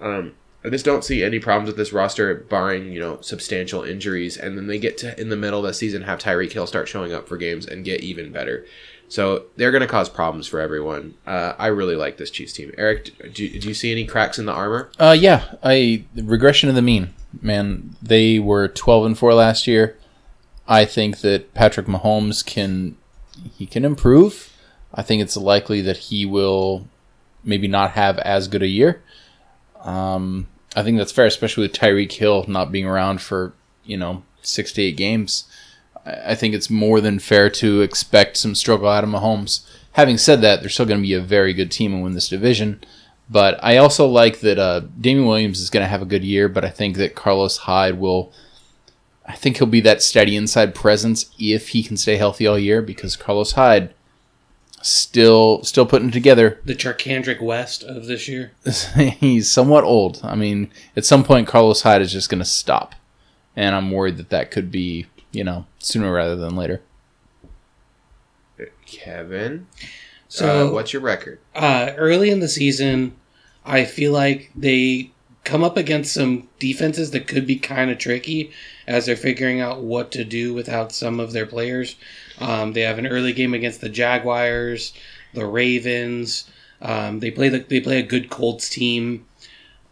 [0.01, 4.37] Um, I just don't see any problems with this roster, barring you know substantial injuries,
[4.37, 6.89] and then they get to in the middle of the season have Tyreek Hill start
[6.89, 8.67] showing up for games and get even better.
[9.09, 11.15] So they're going to cause problems for everyone.
[11.27, 12.73] Uh, I really like this Chiefs team.
[12.77, 14.91] Eric, do, do you see any cracks in the armor?
[14.99, 17.15] Uh, yeah, I regression of the mean.
[17.41, 19.97] Man, they were twelve and four last year.
[20.67, 22.97] I think that Patrick Mahomes can
[23.57, 24.53] he can improve.
[24.93, 26.89] I think it's likely that he will
[27.45, 29.03] maybe not have as good a year.
[29.87, 34.25] Um, I think that's fair, especially with Tyreek Hill not being around for you know
[34.43, 35.45] six to eight games.
[36.05, 39.67] I think it's more than fair to expect some struggle out of Mahomes.
[39.93, 42.29] Having said that, they're still going to be a very good team and win this
[42.29, 42.81] division.
[43.29, 46.49] But I also like that uh, Damien Williams is going to have a good year,
[46.49, 48.33] but I think that Carlos Hyde will.
[49.29, 52.81] I think he'll be that steady inside presence if he can stay healthy all year
[52.81, 53.93] because Carlos Hyde
[54.87, 56.61] still still putting it together.
[56.65, 58.53] The Charcandrick West of this year.
[58.97, 60.21] He's somewhat old.
[60.23, 62.95] I mean, at some point Carlos Hyde is just going to stop,
[63.55, 66.83] and I'm worried that that could be you know sooner rather than later.
[68.87, 69.67] Kevin,
[70.29, 71.41] So uh, what's your record?
[71.55, 73.17] uh, early in the season,
[73.65, 75.11] I feel like they
[75.45, 78.51] come up against some defenses that could be kind of tricky
[78.87, 81.97] as they're figuring out what to do without some of their players.
[82.41, 84.93] Um, they have an early game against the Jaguars,
[85.35, 86.51] the Ravens.
[86.83, 89.27] Um, they play the, they play a good Colts team.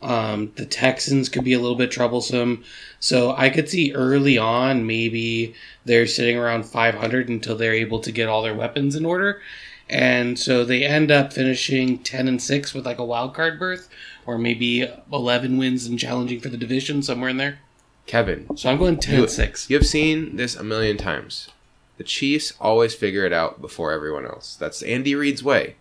[0.02, 2.62] Um, the Texans could be a little bit troublesome.
[3.00, 5.54] So I could see early on maybe
[5.87, 9.40] they're sitting around 500 until they're able to get all their weapons in order.
[9.88, 13.88] And so they end up finishing 10 and 6 with like a wild card berth
[14.26, 17.59] or maybe 11 wins and challenging for the division somewhere in there.
[18.07, 19.70] Kevin, So I'm going 10 you, and 6.
[19.70, 21.48] You've seen this a million times.
[21.96, 24.57] The Chiefs always figure it out before everyone else.
[24.57, 25.76] That's Andy Reid's way.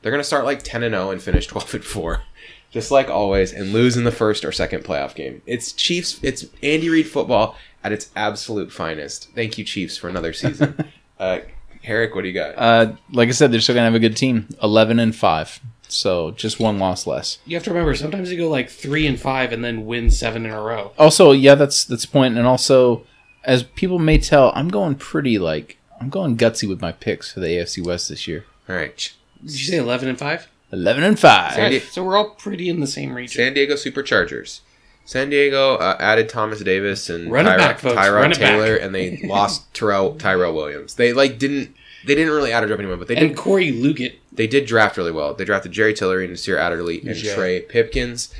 [0.00, 2.22] They're gonna start like ten and zero and finish twelve and four,
[2.70, 5.42] just like always, and lose in the first or second playoff game.
[5.46, 6.20] It's Chiefs.
[6.22, 9.30] It's Andy Reid football at its absolute finest.
[9.34, 10.90] Thank you, Chiefs, for another season.
[11.18, 11.40] uh,
[11.82, 12.54] Herrick, what do you got?
[12.56, 14.48] Uh, like I said, they're still gonna have a good team.
[14.62, 17.38] Eleven and five, so just one loss less.
[17.46, 20.44] You have to remember sometimes you go like 3 and 5 and then win 7
[20.44, 20.92] in a row.
[20.98, 22.36] Also, yeah, that's that's the point.
[22.36, 23.04] And also,
[23.46, 27.40] as people may tell, I'm going pretty like I'm going gutsy with my picks for
[27.40, 28.44] the AFC West this year.
[28.68, 30.48] All right, Did you say 11 and 5?
[30.72, 31.52] Eleven and five.
[31.54, 33.36] San Di- So we're all pretty in the same region.
[33.40, 34.60] San Diego Superchargers.
[35.04, 37.80] San Diego uh, added Thomas Davis and Run it Tyra- back.
[37.80, 38.50] Tyrod Run it back.
[38.50, 40.96] Taylor, and they lost Terrell Tyrell Williams.
[40.96, 41.72] They like didn't
[42.04, 44.16] they didn't really add or drop anyone, but they did And Corey Liuget.
[44.32, 45.34] they did draft really well.
[45.34, 47.32] They drafted Jerry Tillery and Nasir Adderley and Jay.
[47.34, 48.34] Trey Pipkins.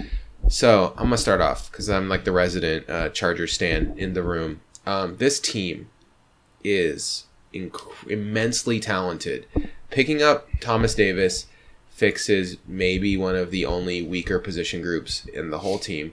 [0.49, 4.25] So I'm gonna start off because I'm like the resident uh, Chargers stand in the
[4.25, 4.61] room.
[4.87, 5.88] Um, this team
[6.62, 9.46] is inc- immensely talented.
[9.90, 11.46] Picking up Thomas Davis
[11.90, 16.12] fixes maybe one of the only weaker position groups in the whole team.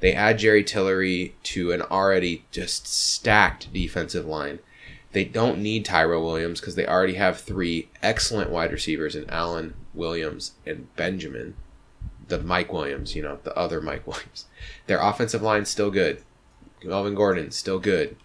[0.00, 4.58] They add Jerry Tillery to an already just stacked defensive line.
[5.12, 9.74] They don't need Tyro Williams because they already have three excellent wide receivers in Allen,
[9.94, 11.54] Williams, and Benjamin.
[12.28, 14.46] The Mike Williams, you know, the other Mike Williams.
[14.86, 16.22] Their offensive line's still good.
[16.84, 18.16] Melvin Gordon, still good.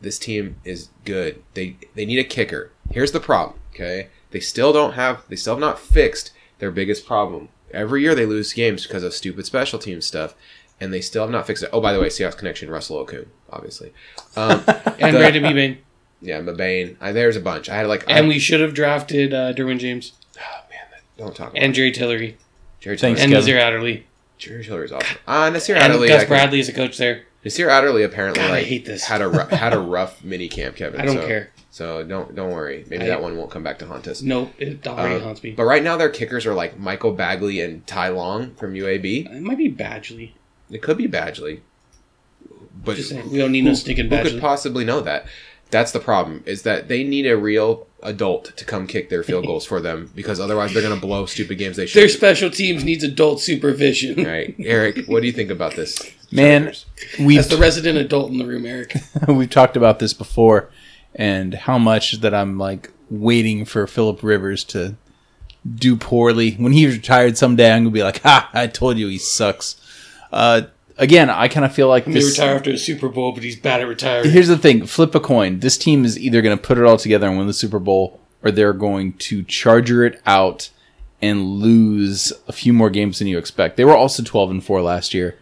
[0.00, 1.42] This team is good.
[1.54, 2.72] They they need a kicker.
[2.90, 4.08] Here's the problem, okay?
[4.30, 7.48] They still don't have they still have not fixed their biggest problem.
[7.72, 10.34] Every year they lose games because of stupid special team stuff,
[10.80, 11.70] and they still have not fixed it.
[11.72, 13.92] Oh, by the way, Seahawks connection, Russell Okung, obviously.
[14.36, 14.62] Um,
[14.98, 15.78] And the- Brandon Beebane.
[16.20, 16.96] yeah, Mebane.
[17.00, 17.68] I, there's a bunch.
[17.68, 20.12] I had like And I, we should have drafted uh, Derwin James.
[20.38, 20.40] oh,
[20.70, 22.36] man, don't talk about and Jerry Tillery
[22.80, 23.24] Jerry Thanks, Tillery.
[23.24, 23.32] and Kevin.
[23.32, 24.06] Nasir Adderley
[24.38, 25.16] Jerry Tillery's awesome.
[25.26, 26.08] Uh, Nasir and Adderley.
[26.08, 27.24] Gus Bradley is a coach there.
[27.44, 29.04] Nasir Adderley apparently God, I hate this.
[29.04, 31.00] had a ru- had a rough mini camp, Kevin.
[31.00, 31.50] I don't so, care.
[31.70, 32.84] So don't don't worry.
[32.88, 34.20] Maybe I- that one won't come back to haunt us.
[34.22, 35.52] Nope, it already Uh, haunts me.
[35.52, 39.26] But right now their kickers are like Michael Bagley and Ty Long from UAB.
[39.34, 40.32] It might be Badgley.
[40.70, 41.60] It could be Badgley.
[42.82, 45.26] But Just saying, we don't need no stinking who could possibly know that?
[45.70, 46.42] That's the problem.
[46.46, 50.10] Is that they need a real adult to come kick their field goals for them
[50.14, 52.00] because otherwise they're going to blow stupid games they should.
[52.00, 54.24] Their special teams needs adult supervision.
[54.24, 56.00] Right, Eric, what do you think about this?
[56.32, 56.72] Man,
[57.18, 58.94] we've That's the resident adult in the room, Eric.
[59.28, 60.70] we've talked about this before,
[61.14, 64.96] and how much that I'm like waiting for Philip Rivers to
[65.74, 66.52] do poorly.
[66.52, 68.50] When he's retired someday, I'm gonna be like, "Ha!
[68.52, 69.76] I told you he sucks."
[70.32, 70.62] Uh,
[70.96, 72.38] again, I kind of feel like He this.
[72.38, 74.30] retire after a Super Bowl, but he's bad at retiring.
[74.30, 75.60] Here's the thing: flip a coin.
[75.60, 78.20] This team is either going to put it all together and win the Super Bowl,
[78.44, 80.70] or they're going to charger it out
[81.22, 83.76] and lose a few more games than you expect.
[83.76, 85.36] They were also 12 and four last year,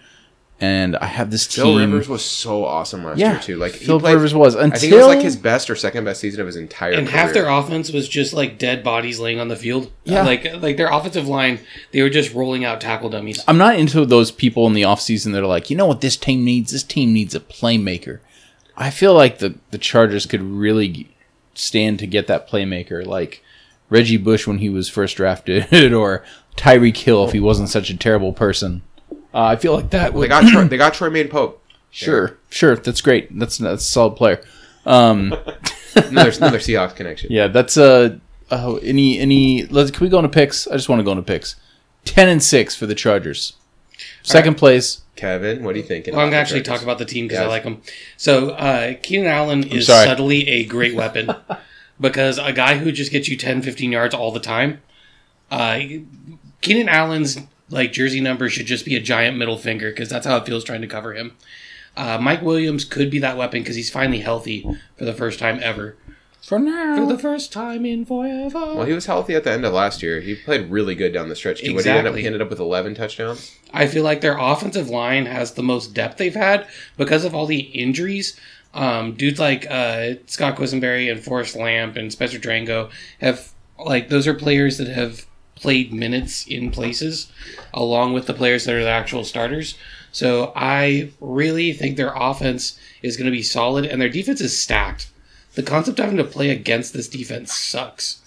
[0.60, 1.64] and I have this team.
[1.64, 3.56] Phil Rivers was so awesome last yeah, year too.
[3.56, 5.76] Like he Phil played- Rivers was until I think it was like his best or
[5.76, 7.20] second best season of his entire and career.
[7.20, 9.92] half their offense was just like dead bodies laying on the field.
[10.04, 10.24] Yeah.
[10.24, 11.60] like like their offensive line,
[11.92, 13.42] they were just rolling out tackle dummies.
[13.46, 16.16] I'm not into those people in the offseason that are like, you know what this
[16.16, 16.72] team needs?
[16.72, 18.18] This team needs a playmaker.
[18.76, 21.14] I feel like the, the Chargers could really
[21.54, 23.42] stand to get that playmaker, like
[23.90, 26.24] Reggie Bush when he was first drafted, or
[26.56, 28.82] Tyreek Hill if he wasn't such a terrible person.
[29.38, 30.28] Uh, I feel like that they would.
[30.28, 31.62] got Troy, they got Troymaine Pope.
[31.92, 33.38] Sure, sure, that's great.
[33.38, 34.42] That's that's a solid player.
[34.84, 35.32] Um,
[35.94, 37.30] Another another Seahawks connection.
[37.30, 38.18] yeah, that's uh,
[38.50, 39.64] uh any any.
[39.66, 40.66] Let's can we go into picks?
[40.66, 41.54] I just want to go into picks.
[42.04, 43.54] Ten and six for the Chargers.
[44.22, 45.02] Second place.
[45.16, 46.14] Kevin, what are you thinking?
[46.14, 46.80] Well, I'm gonna actually Chargers?
[46.80, 47.82] talk about the team because I like them.
[48.16, 50.06] So uh, Keenan Allen is sorry.
[50.06, 51.30] subtly a great weapon
[52.00, 54.80] because a guy who just gets you 10, 15 yards all the time.
[55.50, 55.80] Uh,
[56.60, 57.38] Keenan Allen's
[57.70, 60.64] like jersey number should just be a giant middle finger because that's how it feels
[60.64, 61.36] trying to cover him.
[61.96, 64.64] Uh, Mike Williams could be that weapon because he's finally healthy
[64.96, 65.96] for the first time ever.
[66.40, 66.96] For now.
[66.96, 68.74] For the first time in forever.
[68.74, 70.20] Well, he was healthy at the end of last year.
[70.20, 71.74] He played really good down the stretch too.
[71.74, 72.04] What he end up?
[72.06, 72.20] Exactly.
[72.22, 73.56] He ended up with 11 touchdowns.
[73.74, 77.46] I feel like their offensive line has the most depth they've had because of all
[77.46, 78.38] the injuries.
[78.72, 84.26] Um, dudes like uh, Scott Quessenberry and Forrest Lamp and Spencer Drango have like those
[84.26, 85.26] are players that have
[85.60, 87.30] played minutes in places,
[87.74, 89.76] along with the players that are the actual starters.
[90.12, 94.58] So I really think their offense is going to be solid, and their defense is
[94.58, 95.10] stacked.
[95.54, 98.20] The concept of having to play against this defense sucks.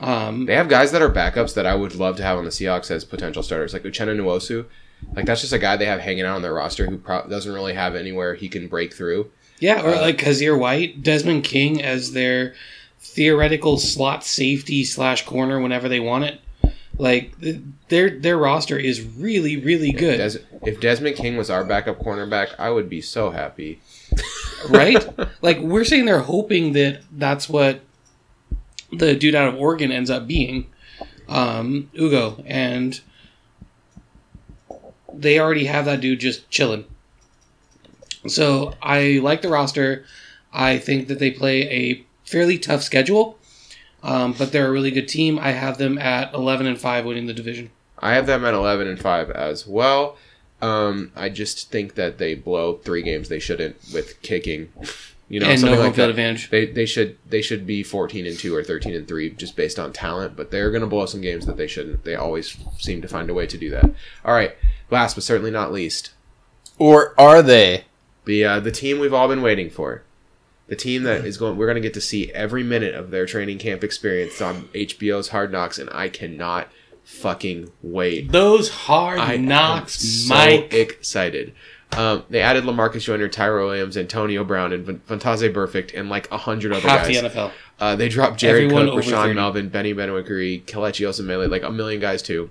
[0.00, 2.50] Um, They have guys that are backups that I would love to have on the
[2.50, 4.66] Seahawks as potential starters, like Uchenna Nwosu.
[5.14, 7.52] Like that's just a guy they have hanging out on their roster who pro- doesn't
[7.52, 9.30] really have anywhere he can break through.
[9.60, 12.54] Yeah, or Uh, like Kyzir White, Desmond King as their
[13.00, 16.40] theoretical slot safety slash corner whenever they want it.
[16.96, 17.34] Like
[17.88, 22.54] their their roster is really really good, Des- if Desmond King was our backup cornerback,
[22.58, 23.80] I would be so happy.
[24.68, 25.04] right?
[25.42, 27.80] like we're saying they're hoping that that's what
[28.92, 30.66] the dude out of Oregon ends up being,
[31.28, 33.00] um, Ugo, and
[35.12, 36.84] they already have that dude just chilling.
[38.26, 40.04] So I like the roster.
[40.52, 43.38] I think that they play a fairly tough schedule,
[44.04, 45.38] um, but they're a really good team.
[45.40, 47.70] I have them at eleven and five, winning the division.
[47.98, 50.18] I have them at 11 and 5 as well.
[50.60, 54.70] Um, I just think that they blow three games they shouldn't with kicking.
[55.28, 56.10] You know, and no something home like field that.
[56.10, 56.50] advantage.
[56.50, 59.78] They, they should they should be 14 and 2 or 13 and 3 just based
[59.78, 62.04] on talent, but they're going to blow some games that they shouldn't.
[62.04, 63.84] They always seem to find a way to do that.
[64.24, 64.54] All right,
[64.90, 66.10] last but certainly not least,
[66.78, 67.84] Or are they?
[68.26, 70.02] the uh, the team we've all been waiting for.
[70.66, 73.26] The team that is going we're going to get to see every minute of their
[73.26, 76.68] training camp experience on HBO's Hard Knocks and I cannot
[77.04, 78.32] fucking wait.
[78.32, 80.72] Those hard I knocks, so Mike.
[80.72, 81.54] excited.
[81.92, 86.38] Um, they added Lamarcus Joyner, Tyro Williams, Antonio Brown, and Vontaze Burfict, and like a
[86.38, 87.20] hundred other Half guys.
[87.22, 87.52] the NFL.
[87.78, 89.34] Uh, they dropped Jared Everyone Cook, Rashawn 30.
[89.34, 92.50] Melvin, Benny Benwickery, Kelechi Osemele, like a million guys too.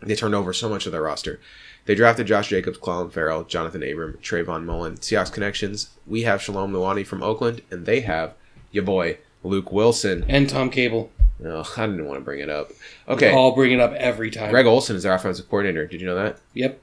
[0.00, 1.38] They turned over so much of their roster.
[1.84, 4.96] They drafted Josh Jacobs, Clelin Ferrell, Jonathan Abram, Trayvon Mullen.
[4.96, 5.90] Seahawks connections.
[6.06, 8.34] We have Shalom Luani from Oakland, and they have
[8.70, 10.24] your boy Luke Wilson.
[10.28, 11.10] And Tom Cable.
[11.44, 12.70] Oh, I didn't want to bring it up.
[13.08, 14.50] Okay, I'll bring it up every time.
[14.50, 15.86] Greg Olson is their offensive coordinator.
[15.86, 16.38] Did you know that?
[16.54, 16.80] Yep.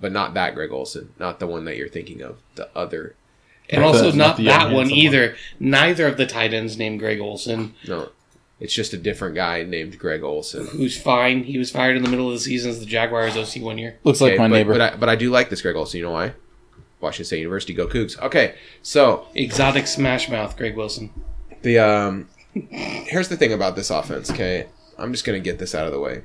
[0.00, 2.38] But not that Greg Olson, not the one that you're thinking of.
[2.54, 3.14] The other.
[3.68, 5.36] And Not also the- not, not that one handsome either.
[5.60, 8.08] Neither of the tight ends named Greg Olson, No,
[8.60, 10.66] it's just a different guy named Greg Olson.
[10.68, 11.44] who's fine.
[11.44, 13.98] He was fired in the middle of the season as the Jaguars OC one year.
[14.04, 14.72] Looks like Okay, my but, neighbor.
[14.74, 15.98] But I, but I do like this Greg Olson.
[15.98, 16.34] You know why?
[17.00, 18.20] Washington State University, go Cougs.
[18.20, 21.10] Okay, so Exotic smash mouth, Greg Wilson.
[21.62, 24.30] the um, here's the thing about this offense.
[24.30, 24.66] Okay,
[24.98, 26.22] I'm just gonna get this out of the way.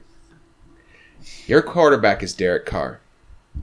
[1.48, 3.00] Your quarterback is Derek Carr.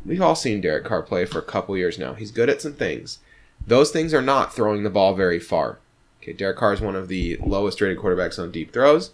[0.06, 2.14] We've all seen Derek Carr play for a couple years now.
[2.14, 3.18] He's good at some things.
[3.66, 5.78] Those things are not throwing the ball very far.
[6.22, 9.10] Okay, Derek Carr is one of the lowest rated quarterbacks on deep throws.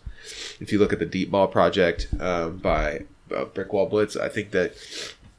[0.61, 4.51] If you look at the deep ball project um, by uh, Brickwall Blitz, I think
[4.51, 4.75] that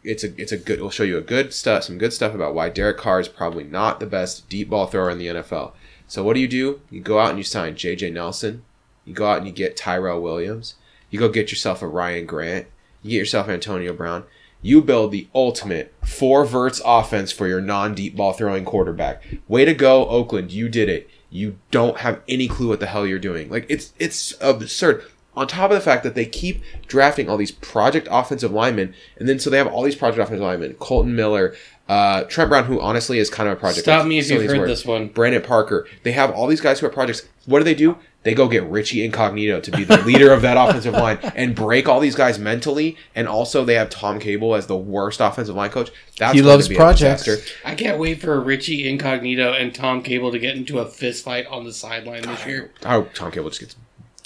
[0.03, 0.81] it's a it's a good.
[0.81, 3.63] We'll show you a good stuff, some good stuff about why Derek Carr is probably
[3.63, 5.73] not the best deep ball thrower in the NFL.
[6.07, 6.81] So what do you do?
[6.89, 8.09] You go out and you sign J.J.
[8.09, 8.63] Nelson.
[9.05, 10.73] You go out and you get Tyrell Williams.
[11.11, 12.65] You go get yourself a Ryan Grant.
[13.03, 14.23] You get yourself Antonio Brown.
[14.61, 19.23] You build the ultimate four verts offense for your non deep ball throwing quarterback.
[19.47, 20.51] Way to go, Oakland!
[20.51, 21.08] You did it.
[21.29, 23.49] You don't have any clue what the hell you're doing.
[23.49, 25.03] Like it's it's absurd.
[25.35, 29.29] On top of the fact that they keep drafting all these project offensive linemen, and
[29.29, 31.55] then so they have all these project offensive linemen: Kolton Miller,
[31.87, 33.83] uh, Trent Brown, who honestly is kind of a project.
[33.83, 34.69] Stop me if you've heard words.
[34.69, 35.07] this one.
[35.07, 35.87] Brandon Parker.
[36.03, 37.27] They have all these guys who are projects.
[37.45, 37.97] What do they do?
[38.23, 41.87] They go get Richie Incognito to be the leader of that offensive line and break
[41.87, 42.97] all these guys mentally.
[43.15, 45.89] And also, they have Tom Cable as the worst offensive line coach.
[46.17, 47.23] That's He loves to projects.
[47.23, 47.57] disaster.
[47.63, 51.47] I can't wait for Richie Incognito and Tom Cable to get into a fist fight
[51.47, 52.71] on the sideline this year.
[52.83, 53.75] I hope Tom Cable just gets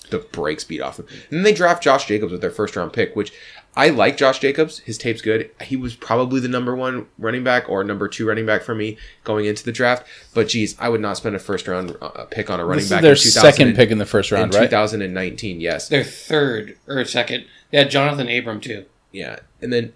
[0.09, 1.17] the brakes beat off of him.
[1.29, 3.31] And then they draft Josh Jacobs with their first round pick, which
[3.75, 4.79] I like Josh Jacobs.
[4.79, 5.49] His tape's good.
[5.61, 8.97] He was probably the number one running back or number two running back for me
[9.23, 10.05] going into the draft.
[10.33, 12.89] But geez, I would not spend a first round uh, pick on a running This
[12.89, 12.99] back.
[13.03, 14.69] is their in 2000 second pick in the first in round, right?
[14.69, 15.59] 2019.
[15.59, 15.89] Yes.
[15.89, 17.45] Their third or second.
[17.71, 18.85] They had Johnathan Abram too.
[19.11, 19.93] Yeah, and then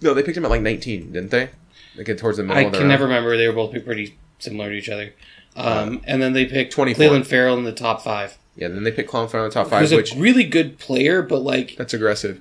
[0.00, 1.50] no, they picked him at like 19, didn't they?
[1.96, 2.58] Like towards the middle.
[2.58, 2.88] I of the can round.
[2.88, 3.36] never remember.
[3.36, 5.12] They were both pretty similar to each other.
[5.56, 7.02] Um, and then they picked 24.
[7.04, 8.36] Clelin Ferrell in the top five.
[8.56, 10.78] Yeah, then they picked Clelin Ferrell in the top five, Who's which a really good
[10.78, 12.40] player, but like that's aggressive.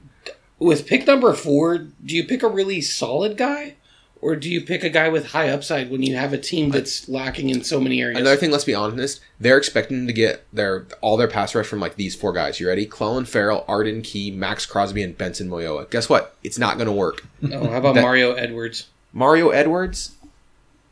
[0.59, 3.75] With pick number four, do you pick a really solid guy?
[4.21, 7.07] Or do you pick a guy with high upside when you have a team that's
[7.07, 8.17] lacking in so many areas?
[8.19, 11.79] Another thing, let's be honest, they're expecting to get their all their pass rush from
[11.79, 12.59] like these four guys.
[12.59, 12.87] You ready?
[12.87, 15.87] Clelin Ferrell, Arden Key, Maxx Crosby, and Benson Mayowa.
[15.91, 16.35] Guess what?
[16.43, 17.23] It's not going to work.
[17.43, 18.87] oh, how about That- Mario Edwards?
[19.13, 20.15] Mario Edwards,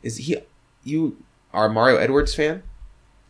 [0.04, 0.38] is he?
[0.84, 1.18] You
[1.54, 2.62] are a Mario Edwards fan?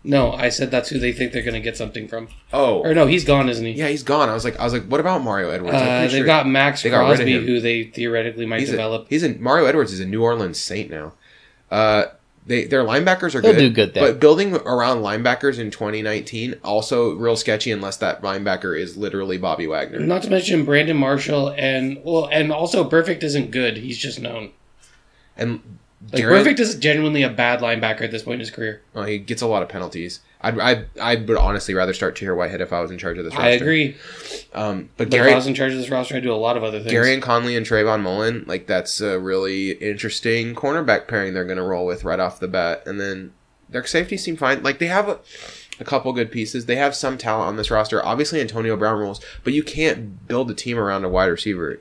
[0.06, 2.28] No, I said that's who they think they're going to get something from.
[2.52, 3.72] Oh, Or no, he's gone, isn't he?
[3.72, 4.28] yeah, he's gone.
[4.28, 5.76] I was like, I was like, what about Mario Edwards?
[5.76, 7.46] Uh, they've sure- got Max they got rid of Crosby, him.
[7.46, 9.06] who they theoretically might he's develop.
[9.06, 11.14] A, he's a Mario Edwards is a New Orleans Saint now.
[11.72, 12.06] Uh,
[12.46, 13.60] they their linebackers are They'll good.
[13.60, 14.12] do good there.
[14.12, 19.66] But building around linebackers in 2019 also real sketchy unless that linebacker is literally Bobby
[19.68, 20.00] Wagner.
[20.00, 23.78] Not to mention Brandon Marshall and well, and also Burfict isn't good.
[23.78, 24.52] He's just known.
[25.38, 25.62] And
[26.12, 28.82] Like Garrett- Burfict is genuinely a bad linebacker at this point in his career.
[28.94, 30.20] Oh, he gets a lot of penalties.
[30.42, 33.24] I'd, I'd, I would honestly rather start Tahir Whitehead if I was in charge of
[33.24, 33.48] this roster.
[33.48, 33.96] I agree.
[34.54, 36.36] Um, but But if Gary, I was in charge of this roster, I'd do a
[36.36, 36.92] lot of other things.
[36.94, 41.64] Gareon Conley and Trayvon Mullen, like that's a really interesting cornerback pairing they're going to
[41.64, 42.84] roll with right off the bat.
[42.86, 43.32] And then
[43.70, 44.62] their safety seem fine.
[44.62, 45.20] Like they have a,
[45.80, 46.66] a couple good pieces.
[46.66, 48.06] They have some talent on this roster.
[48.06, 51.80] Obviously, Antonio Brown rules, but you can't build a team around a wide receiver.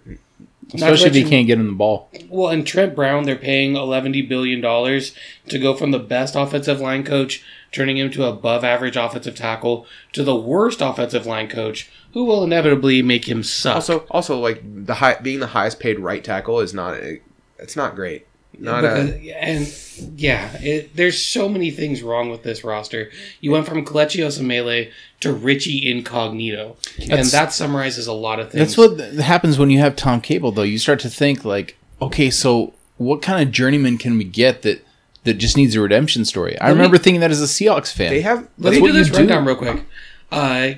[0.75, 2.09] Not to Especially if you can't get him the ball.
[2.29, 5.15] Well, and Trent Brown, they're paying eleven billion dollars
[5.49, 9.87] to go from the best offensive line coach, turning him to above average offensive tackle,
[10.13, 13.77] to the worst offensive line coach, who will inevitably make him suck.
[13.77, 16.95] Also, also like the high being the highest paid right tackle is not.
[16.95, 17.21] A,
[17.59, 18.27] it's not great.
[18.59, 19.43] Not Because- a.
[19.43, 19.75] and
[20.19, 23.11] yeah, it, there's so many things wrong with this roster.
[23.41, 26.77] You went from Kelechi Osemele to Richie Incognito,
[27.11, 28.59] and that summarizes a lot of things.
[28.61, 30.63] That's what th- happens when you have Tom Cable, though.
[30.63, 34.85] You start to think like, okay, so what kind of journeyman can we get that
[35.25, 36.59] that just needs a redemption story?
[36.61, 38.11] I Let me- remember thinking that as a Seahawks fan.
[38.11, 38.49] They have.
[38.59, 39.19] Let's do this you do.
[39.21, 39.85] rundown real quick.
[40.31, 40.71] Uh,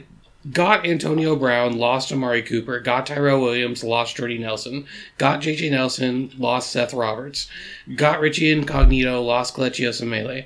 [0.52, 4.86] got Antonio Brown, lost Amari Cooper, got Tyrell Williams, lost Jordy Nelson,
[5.18, 7.48] got JJ Nelson, lost Seth Roberts,
[7.96, 10.44] got Richie Incognito, lost Kelechi Osemele.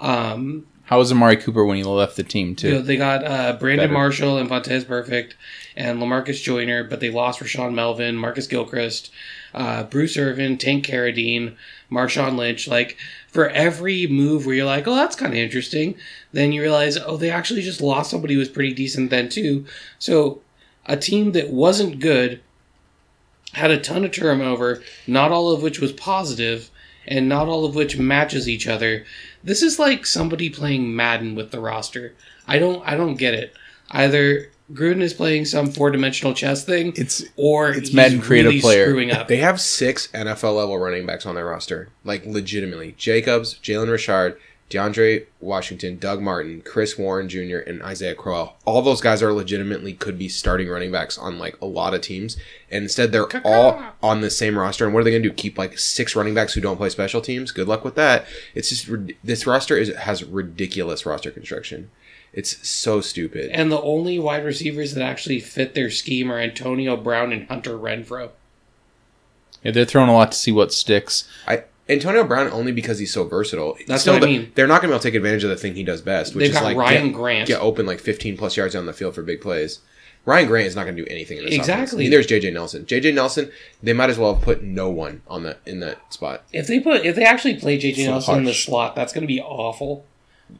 [0.00, 2.68] Um, How was Amari Cooper when he left the team too?
[2.68, 3.92] you know, they got uh, Brandon Better.
[3.92, 5.32] Marshall and Vontaze Burfict
[5.76, 9.10] and Lamarcus Joyner, but they lost Rashaan Melvin, Marcus Gilchrist,
[9.54, 11.56] uh, Bruce Irvin, Tank Carradine,
[11.90, 12.68] Marshawn Lynch.
[12.68, 12.96] Like
[13.36, 15.94] for every move where you're like, oh, that's kind of interesting,
[16.32, 19.66] then you realize, oh, they actually just lost somebody who was pretty decent then too.
[19.98, 20.40] So
[20.86, 22.40] a team that wasn't good
[23.52, 26.70] had a ton of turnover, not all of which was positive,
[27.06, 29.04] and not all of which matches each other.
[29.44, 32.14] This is like somebody playing Madden with the roster.
[32.48, 33.52] I don't I don't get it.
[33.90, 38.50] Either Gruden is playing some four dimensional chess thing, It's or it's he's Madden creative
[38.50, 38.86] really player.
[38.86, 39.28] screwing up.
[39.28, 42.94] They have six NFL level running backs on their roster, like legitimately.
[42.98, 44.36] Jacobs, Jalen Richard,
[44.68, 48.56] DeAndre Washington, Doug Martin, Chris Warren Jr., and Isaiah Crowell.
[48.64, 52.00] All those guys are legitimately could be starting running backs on like a lot of
[52.00, 52.36] teams,
[52.68, 54.84] and instead they're all on the same roster.
[54.84, 55.34] And what are they going to do?
[55.34, 57.52] Keep like six running backs who don't play special teams?
[57.52, 58.26] Good luck with that.
[58.56, 58.88] It's just
[59.22, 61.92] this roster is has ridiculous roster construction.
[62.36, 63.50] It's so stupid.
[63.50, 67.76] And the only wide receivers that actually fit their scheme are Antonio Brown and Hunter
[67.78, 68.30] Renfrow.
[69.62, 71.26] Yeah, they're throwing a lot to see what sticks.
[71.48, 73.76] I Antonio Brown only because he's so versatile.
[73.86, 74.52] That's Still, what I mean.
[74.54, 76.34] They're not going to be able to take advantage of the thing he does best,
[76.34, 77.48] which They've is got like Ryan get, Grant.
[77.48, 79.78] get open like 15 plus yards down the field for big plays.
[80.24, 81.84] Ryan Grant is not going to do anything in this Exactly.
[81.84, 81.94] offense.
[81.94, 82.84] Neither is JJ Nelson.
[82.84, 83.50] JJ Nelson,
[83.82, 86.42] they might as well have put no one on the in that spot.
[86.52, 89.22] If they put if they actually play JJ So Nelson in the slot, that's going
[89.22, 90.04] to be awful.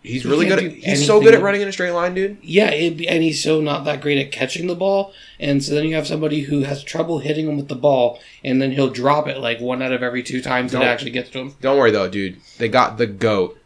[0.02, 0.58] He's He really good.
[0.58, 2.38] At, he's so good at running in a straight line, dude.
[2.42, 5.84] Yeah, it'd and he's so not that great at catching the ball, and so then
[5.84, 9.26] you have somebody who has trouble hitting him with the ball, and then he'll drop
[9.28, 11.54] it like one out of every two times that it Don't- actually gets to him.
[11.60, 12.38] Don't worry though, dude.
[12.58, 13.58] They got the goat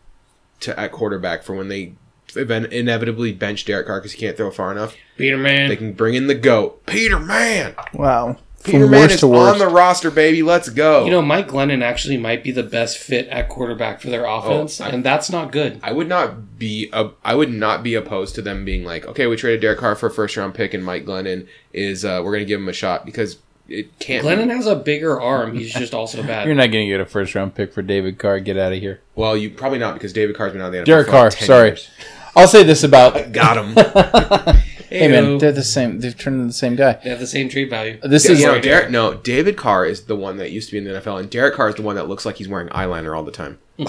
[0.60, 1.92] to at quarterback for when they
[2.36, 4.96] event- inevitably bench Derek Carr because he can't throw far enough.
[5.16, 5.68] Peterman.
[5.68, 7.74] They can bring in the goat, Peterman.
[7.94, 8.36] Wow.
[8.62, 10.42] Peter From Man worst is on the roster, baby.
[10.42, 11.04] Let's go.
[11.06, 14.80] you know, Mike Glennon actually might be the best fit at quarterback for their offense,
[14.80, 15.80] Oh, I- and that's not good.
[15.82, 19.26] I would not be a, I would not be opposed to them being like, okay,
[19.26, 22.32] we traded Derek Carr for a first round pick, and Mike Glennon is uh, we're
[22.32, 23.38] gonna give him a shot because
[23.68, 24.26] it can't.
[24.26, 25.56] Glennon has a bigger arm.
[25.56, 26.44] He's just also bad.
[26.46, 28.40] You're not going to get a first round pick for David Carr.
[28.40, 29.00] Get out of here.
[29.14, 30.84] well, you probably not because David Carr's been out of the NFL.
[30.86, 31.24] Derek for Carr.
[31.30, 31.68] like 10 Sorry.
[31.68, 31.88] years.
[32.36, 33.30] I'll say this about.
[33.32, 33.74] got him.
[34.90, 36.00] hey man, they're the same.
[36.00, 36.94] They've turned into the same guy.
[37.02, 37.98] They have the same trade value.
[38.02, 40.78] This you is know, Derek, no, David Carr is the one that used to be
[40.78, 43.16] in the NFL, and Derek Carr is the one that looks like he's wearing eyeliner
[43.16, 43.58] all the time.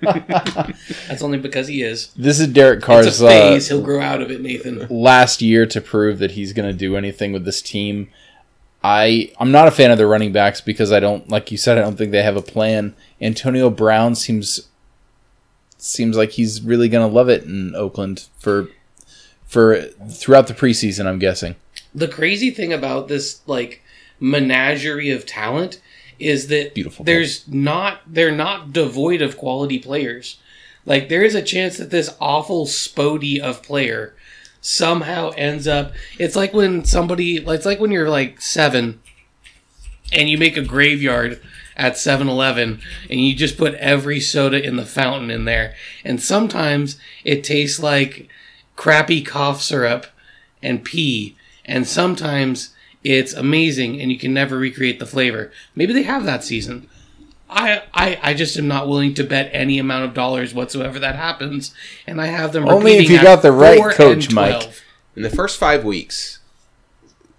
[0.00, 2.12] That's only because he is.
[2.16, 3.60] this is Derek It's Carr's a uh.
[3.60, 4.86] He'll grow out of it, Nathan.
[4.88, 8.08] last year to prove that he's going to do anything with this team.
[8.82, 11.76] I I'm not a fan of the running backs because I don't like you said
[11.76, 12.94] I don't think they have a plan.
[13.20, 14.68] Antonio Brown seems
[15.78, 18.68] seems like he's really going to love it in Oakland for
[19.46, 21.56] for throughout the preseason, I'm guessing.
[21.94, 23.82] The crazy thing about this like
[24.20, 25.80] menagerie of talent
[26.18, 30.38] is that Beautiful there's not they're not devoid of quality players.
[30.84, 34.14] Like there is a chance that this awful spody of player
[34.60, 39.00] somehow ends up it's like when somebody it's like when you're like 7
[40.12, 41.40] and you make a graveyard
[41.76, 46.98] at 7-Eleven and you just put every soda in the fountain in there and sometimes
[47.22, 48.28] it tastes like
[48.76, 50.06] crappy cough syrup
[50.62, 56.02] and pee and sometimes it's amazing and you can never recreate the flavor maybe they
[56.02, 56.88] have that season
[57.48, 61.14] I, I I just am not willing to bet any amount of dollars whatsoever that
[61.14, 61.72] happens,
[62.06, 64.68] and I have them Only if you got the right coach, Mike.
[65.14, 66.40] In the first five weeks,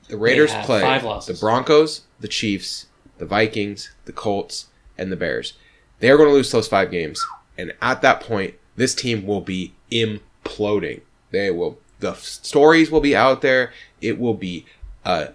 [0.08, 1.38] the Raiders play the.
[1.40, 4.68] Broncos, the Chiefs, the Vikings, the Colts,
[4.98, 5.54] and the Bears.
[6.00, 7.24] They are going to lose those five games,
[7.58, 11.02] and at that point, this team will be imploding.
[11.32, 11.78] They will.
[12.00, 13.74] The stories will be out there.
[14.02, 14.66] It will be
[15.04, 15.30] a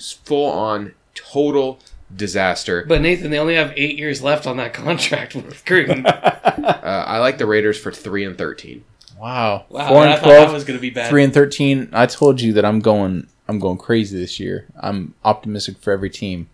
[0.00, 1.78] full-on total
[2.14, 2.84] disaster.
[2.86, 6.04] But Nathan, they only have eight years left on that contract with Gruden.
[6.62, 8.84] Uh, I like the Raiders for three and thirteen.
[9.18, 9.64] Wow.
[9.70, 11.08] Wow, 4 I and thought that 12, was going to be bad.
[11.08, 11.88] 3 and 13.
[11.92, 14.66] I told you that I'm going I'm going crazy this year.
[14.78, 16.48] I'm optimistic for every team.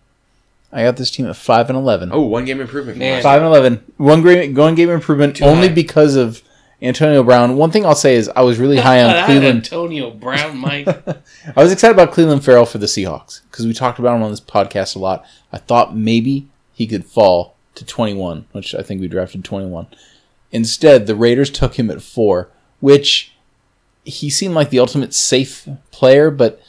[0.71, 2.11] I got this team at 5 and 11.
[2.13, 2.95] Oh, one game improvement.
[2.95, 3.21] from Man.
[3.23, 3.83] Five and eleven.
[3.97, 5.73] One game, one game improvement Too only high.
[5.73, 6.41] because of
[6.81, 7.57] Antonio Brown.
[7.57, 9.57] One thing I'll say is I was really high on Cleveland.
[9.65, 10.87] Antonio Brown, Mike.
[11.55, 14.31] I was excited about Clelin Ferrell for the Seahawks because we talked about him on
[14.31, 15.25] this podcast a lot.
[15.51, 19.87] I thought maybe he could fall to 21, which I think we drafted 21.
[20.51, 22.49] Instead, the Raiders took him at four,
[22.79, 23.33] which
[24.05, 26.31] he seemed like the ultimate safe player.
[26.31, 26.61] But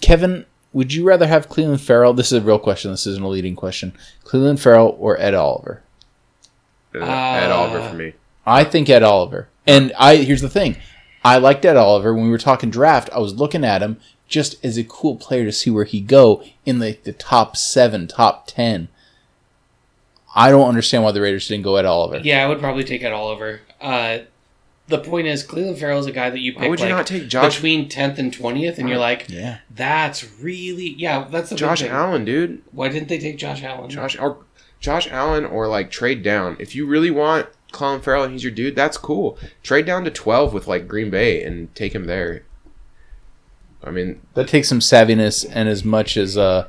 [0.00, 2.14] Kevin, would you rather have Clelin Ferrell?
[2.14, 2.90] This is a real question.
[2.92, 3.92] This isn't a leading question.
[4.24, 5.82] Clelin Ferrell or Ed Oliver?
[6.94, 8.14] Uh, Ed Uh, Oliver for me.
[8.50, 9.48] I think Ed Oliver.
[9.66, 10.76] And I here's the thing.
[11.24, 13.08] I liked Ed Oliver when we were talking draft.
[13.12, 16.42] I was looking at him just as a cool player to see where he go
[16.64, 18.88] in the, the top seven, top ten.
[20.34, 22.18] I don't understand why the Raiders didn't go Ed Oliver.
[22.18, 23.60] yeah, I would probably take it Oliver.
[23.80, 24.18] Uh,
[24.86, 26.94] the point is, Clelin Ferrell is a guy that you pick Why would you like,
[26.94, 29.58] not take Josh between 10th and 20th, and you're like, Yeah.
[29.74, 31.90] that's really, yeah, that's the big Josh thing.
[31.90, 32.62] Allen, dude?
[32.72, 33.90] Why didn't they take Josh Allen?
[33.90, 34.38] Josh or
[34.80, 36.56] Josh Allen or like trade down.
[36.58, 39.38] If you really want Colin Farrell and he's your dude, that's cool.
[39.62, 42.42] Trade down to twelve with like Green Bay and take him there.
[43.82, 46.68] I mean, That takes some savviness and as much as uh,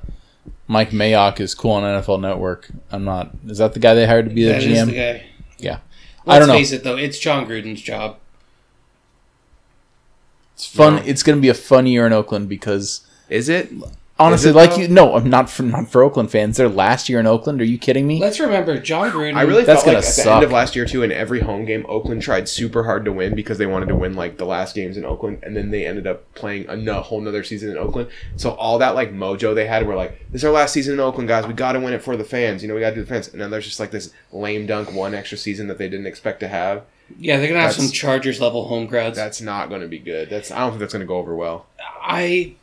[0.67, 2.69] Mike Mayock is cool on NFL Network.
[2.91, 4.85] I'm not is that the guy they hired to be the That is GM?
[4.87, 5.25] the guy.
[5.57, 5.79] Yeah.
[6.25, 6.53] Let's I don't know.
[6.53, 8.17] face it, though, it's Jon Gruden's job.
[10.53, 10.97] It's fun.
[10.97, 11.01] No.
[11.03, 13.71] It's going to be a fun year in Oakland because is it?
[14.21, 14.77] Honestly, it, like though?
[14.77, 16.57] you, no, I'm not for not for Oakland fans.
[16.57, 17.61] Their last year in Oakland.
[17.61, 18.19] Are you kidding me?
[18.19, 19.35] Let's remember, Jon Gruden.
[19.35, 20.35] I really That's felt like gonna at the suck.
[20.35, 23.35] end of last year too, in every home game, Oakland tried super hard to win
[23.35, 26.07] because they wanted to win like the last games in Oakland, and then they ended
[26.07, 28.09] up playing a no- whole nother season in Oakland.
[28.37, 30.99] So all that like mojo they had, were like, "This is our last season in
[30.99, 31.45] Oakland, guys.
[31.47, 32.61] We got to win it for the fans.
[32.61, 34.65] You know, we got to do the fans." And then there's just like this lame
[34.67, 36.83] dunk one extra season that they didn't expect to have.
[37.19, 39.17] Yeah, they're gonna have That's- some Chargers level home crowds.
[39.17, 40.29] That's not going to be good.
[40.29, 41.65] That's I don't think that's going to go over well.
[42.01, 42.53] I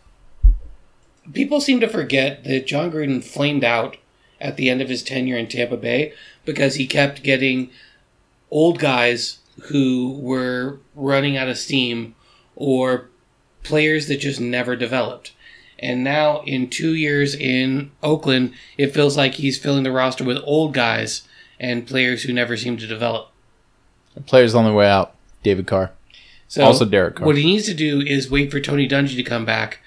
[1.33, 3.97] people seem to forget that Jon Gruden flamed out
[4.41, 6.13] at the end of his tenure in Tampa Bay
[6.45, 7.71] because he kept getting
[8.51, 12.15] old guys who were running out of steam
[12.55, 13.09] or
[13.65, 15.33] players that just never developed.
[15.81, 20.39] And now in 2 years in Oakland, it feels like he's filling the roster with
[20.45, 21.23] old guys
[21.61, 23.31] and players who never seem to develop.
[24.27, 25.15] Players on their way out.
[25.43, 25.93] David Carr.
[26.49, 27.27] So Also Derek Carr.
[27.27, 29.81] What he needs to do is wait for Tony Dungy to come back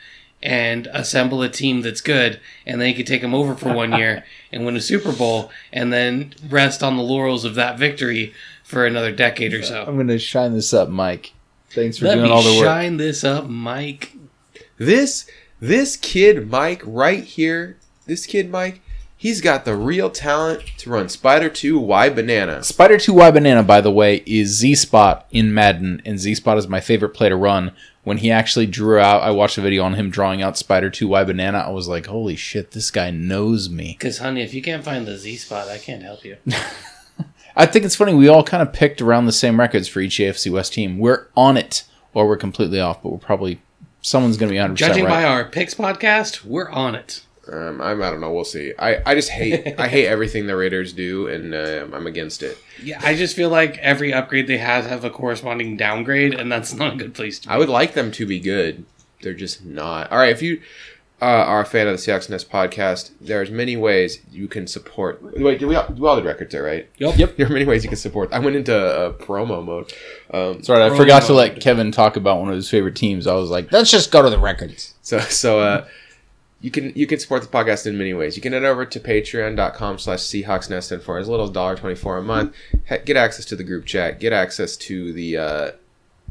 [0.43, 3.93] and assemble a team that's good, and then he can take them over for one
[3.93, 8.33] year and win a Super Bowl, and then rest on the laurels of that victory
[8.63, 9.83] for another decade or so.
[9.87, 11.33] I'm going to shine this up, Mike.
[11.69, 12.65] Thanks for Let doing all the work.
[12.65, 14.15] shine this up, Mike.
[14.77, 15.29] This
[15.59, 17.77] this kid Mike right here,
[18.07, 18.81] this kid Mike,
[19.21, 22.63] he's got the real talent to run Spider 2 Y Banana.
[22.63, 26.67] Spider 2Y Banana, by the way, is Z Spot in Madden, and Z Spot is
[26.67, 27.71] my favorite play to run.
[28.03, 31.27] When he actually drew out, I watched a video on him drawing out Spider 2Y
[31.27, 31.59] Banana.
[31.59, 33.95] I was like, holy shit, this guy knows me.
[33.95, 36.37] Because, honey, if you can't find the Z spot, I can't help you.
[37.55, 40.17] I think it's funny, we all kind of picked around the same records for each
[40.17, 40.97] AFC West team.
[40.97, 41.83] We're on it,
[42.15, 43.61] or we're completely off, but we're probably,
[44.01, 47.21] someone's going to be 100% Judging by our picks podcast, we're on it.
[47.51, 48.31] Um, I'm, I don't know.
[48.31, 48.73] We'll see.
[48.77, 52.57] I, I just hate I hate everything the Raiders do, and uh, I'm against it.
[52.81, 56.73] Yeah, I just feel like every upgrade they have have a corresponding downgrade, and that's
[56.73, 57.53] not a good place to be.
[57.53, 58.85] I would like them to be good.
[59.21, 60.11] They're just not.
[60.11, 60.61] All right, if you
[61.21, 65.21] uh, are a fan of the Seahawks Nest podcast, there's many ways you can support.
[65.21, 66.89] Wait, do we all, do all the records there, right?
[66.97, 67.17] Yep.
[67.17, 67.37] Yep.
[67.37, 68.33] There are many ways you can support.
[68.33, 69.93] I went into uh, promo mode.
[70.33, 70.97] Um, Sorry, I Promo.
[70.97, 73.27] forgot to let Kevin talk about one of his favorite teams.
[73.27, 74.93] I was like, let's just go to the records.
[75.03, 75.87] So so uh
[76.61, 78.35] you can you can support the podcast in many ways.
[78.35, 82.19] You can head over to patreon.com slash Seahawks Nest and for as little as $1.24
[82.19, 82.55] a month,
[83.05, 85.71] get access to the group chat, get access to the uh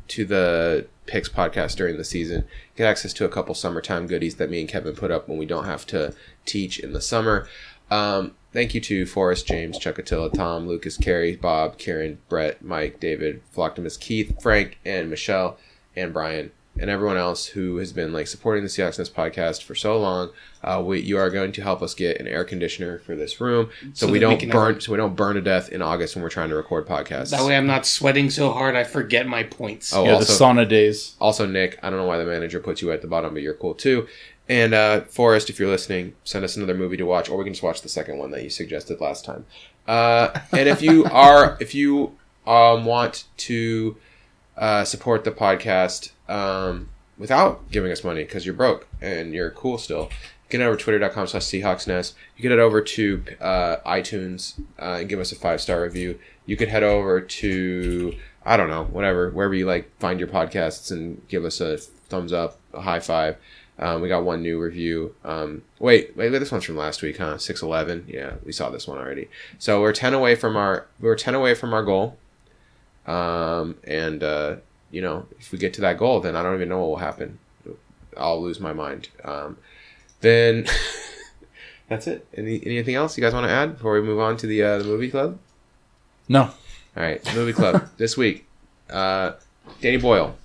[0.08, 2.44] to the picks podcast during the season,
[2.76, 5.46] get access to a couple summertime goodies that me and Kevin put up when we
[5.46, 6.14] don't have to
[6.44, 7.48] teach in the summer.
[7.90, 13.42] Um, thank you to Forrest, James, Chuckatilla, Tom, Lucas, Carrie, Bob, Karen, Brett, Mike, David,
[13.54, 15.58] Flocktimus, Keith, Frank, and Michelle,
[15.96, 19.74] and Brian, and everyone else who has been like supporting the Seahawks Nest podcast for
[19.74, 20.30] so long.
[20.62, 23.70] Uh, we, you are going to help us get an air conditioner for this room,
[23.94, 26.14] so, So we don't can burn, have- so we don't burn to death in August
[26.16, 27.30] when we're trying to record podcasts.
[27.30, 29.94] That way I'm not sweating so hard I forget my points.
[29.94, 31.16] Oh, yeah, also, the sauna days.
[31.20, 33.54] also, Nick, I don't know why the manager puts you at the bottom, but you're
[33.54, 34.06] cool too.
[34.48, 37.52] And uh, Forrest, if you're listening, send us another movie to watch, or we can
[37.52, 39.46] just watch the second one that you suggested last time.
[39.86, 42.16] Uh, and if you are, if you
[42.46, 43.96] um, want to
[44.56, 49.76] uh, support the podcast um, without giving us money because you're broke and you're cool
[49.76, 50.10] still,
[50.50, 52.14] Get head over twitter.com slash Seahawksnest.
[52.36, 56.18] You can head over to uh, iTunes uh, and give us a five star review.
[56.44, 60.90] You could head over to I don't know, whatever, wherever you like find your podcasts
[60.90, 63.36] and give us a thumbs up, a high five.
[63.78, 65.14] Um, we got one new review.
[65.24, 67.38] Um, wait, wait, this one's from last week, huh?
[67.38, 68.04] Six eleven.
[68.08, 69.28] Yeah, we saw this one already.
[69.58, 72.18] So we're ten away from our we're ten away from our goal.
[73.06, 74.56] Um, and uh,
[74.90, 76.96] you know, if we get to that goal, then I don't even know what will
[76.96, 77.38] happen.
[78.16, 79.08] I'll lose my mind.
[79.24, 79.56] Um,
[80.20, 80.66] then
[81.88, 82.26] that's it.
[82.34, 84.78] Any, anything else you guys want to add before we move on to the uh,
[84.78, 85.38] the movie club?
[86.28, 86.42] No.
[86.42, 88.46] All right, movie club this week.
[88.88, 89.32] Uh,
[89.80, 90.36] Danny Boyle,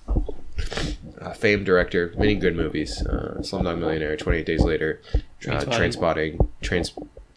[1.20, 3.04] uh, famed director, many good movies.
[3.04, 5.18] Uh, Slumdog Millionaire, Twenty Eight Days Later, uh,
[5.64, 6.36] Trainspotting.
[6.62, 6.92] Train Trains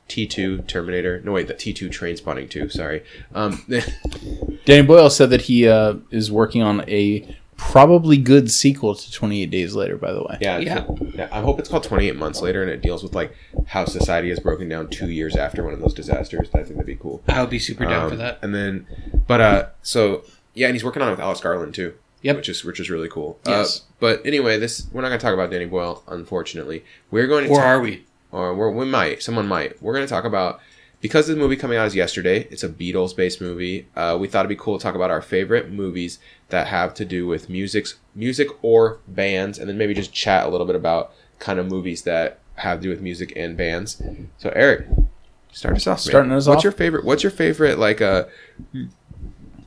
[0.09, 1.21] T two Terminator.
[1.23, 2.67] No wait, the T two Train Spotting two.
[2.69, 3.03] Sorry.
[3.33, 3.63] Um,
[4.65, 9.51] Danny Boyle said that he uh, is working on a probably good sequel to 28
[9.51, 10.37] Days Later, by the way.
[10.39, 10.85] yeah, Yeah.
[11.13, 11.27] yeah.
[11.31, 13.35] I hope it's called Twenty Eight Months Later, and it deals with like
[13.67, 16.47] how society has broken down two years after one of those disasters.
[16.53, 17.21] I think that'd be cool.
[17.27, 18.39] I would be super down Um, for that.
[18.41, 18.87] And then,
[19.27, 21.93] but uh, so yeah, and he's working on it with Alex Garland too.
[22.21, 22.35] Yep.
[22.35, 23.39] which is which is really cool.
[23.45, 23.79] Yes.
[23.79, 26.83] Uh, but anyway, this we're not going to talk about Danny Boyle, unfortunately.
[27.11, 28.05] We're going to Or ta- are we?
[28.31, 29.81] Or we're, we might someone might.
[29.81, 30.59] We're going to talk about
[31.01, 32.47] because the movie coming out is yesterday.
[32.51, 33.87] It's a Beatles based movie.
[33.95, 36.19] Uh, we thought it'd be cool to talk about our favorite movies
[36.49, 40.49] that have to do with music's music or bands, and then maybe just chat a
[40.49, 44.01] little bit about kind of movies that have to do with music and bands.
[44.37, 44.87] So Eric,
[45.51, 45.99] start us off.
[45.99, 46.11] man.
[46.11, 46.63] Starting us what's off?
[46.63, 47.05] your favorite?
[47.05, 48.27] What's your favorite like a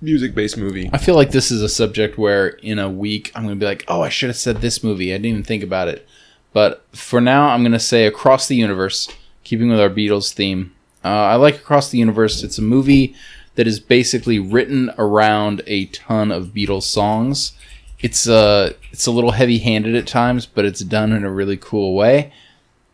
[0.00, 0.90] music based movie?
[0.92, 3.66] I feel like this is a subject where in a week I'm going to be
[3.66, 5.12] like, oh, I should have said this movie.
[5.12, 6.06] I didn't even think about it.
[6.52, 9.08] But for now, I'm going to say Across the Universe,
[9.44, 10.74] keeping with our Beatles theme.
[11.04, 12.42] Uh, I like Across the Universe.
[12.42, 13.14] It's a movie
[13.54, 17.52] that is basically written around a ton of Beatles songs.
[18.00, 21.94] It's uh, it's a little heavy-handed at times, but it's done in a really cool
[21.94, 22.32] way.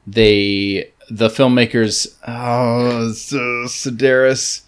[0.06, 3.36] They, the filmmakers, oh, so
[3.66, 4.62] Sedaris,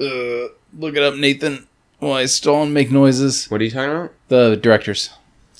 [0.00, 1.66] uh, look it up, Nathan.
[1.98, 3.50] Why stall and make noises?
[3.50, 4.12] What are you talking about?
[4.28, 5.10] The directors.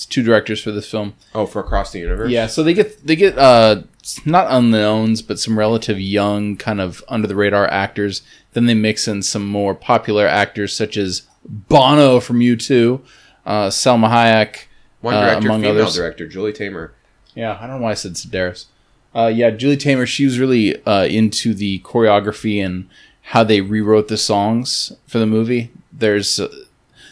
[0.02, 1.14] It's two directors for this film.
[1.32, 2.28] Oh, for Across the Universe.
[2.28, 3.82] Yeah, so they get they get uh
[4.26, 8.22] not unknowns, but some relative young, kind of under the radar actors.
[8.52, 13.00] Then they mix in some more popular actors such as Bono from U2,
[13.46, 14.64] uh, Salma Hayek.
[15.02, 15.94] One uh, among female others.
[15.94, 16.90] director, Julie Taymor.
[17.36, 18.66] Yeah, I don't know why I said Sedaris.
[19.14, 20.06] Uh, yeah, Julie Taymor.
[20.06, 22.88] She was really uh, into the choreography and
[23.22, 25.70] how they rewrote the songs for the movie.
[25.92, 26.52] There's uh,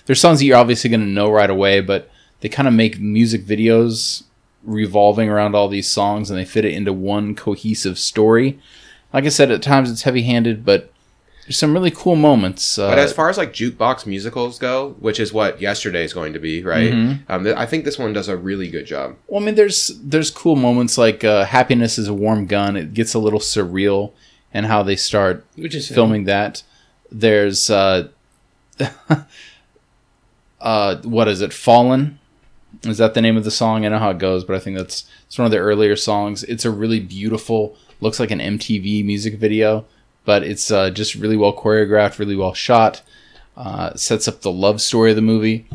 [0.06, 2.10] there's songs that you're obviously going to know right away, but
[2.40, 4.24] they kind of make music videos
[4.62, 8.58] revolving around all these songs, and they fit it into one cohesive story.
[9.12, 10.92] Like I said, at times it's heavy-handed, but
[11.44, 12.78] there's some really cool moments.
[12.78, 16.32] Uh, But as far as like jukebox musicals go, which is what yesterday is going
[16.32, 16.92] to be, right?
[16.92, 17.32] Mm-hmm.
[17.32, 19.16] Um, th- I think this one does a really good job.
[19.26, 22.94] Well, I mean, there's there's cool moments like uh, "Happiness is a Warm Gun." It
[22.94, 24.12] gets a little surreal,
[24.54, 26.62] and how they start Which is filming that.
[27.10, 28.10] There's uh,
[30.60, 31.52] uh, what is it?
[31.52, 32.19] "Fallen."
[32.82, 33.84] Is that the name of the song?
[33.84, 36.42] I know how it goes, but I think that's it's one of the earlier songs.
[36.44, 39.84] It's a really beautiful, looks like an MTV music video,
[40.24, 43.02] but it's uh, just really well choreographed, really well shot.
[43.56, 45.66] Uh, sets up the love story of the movie.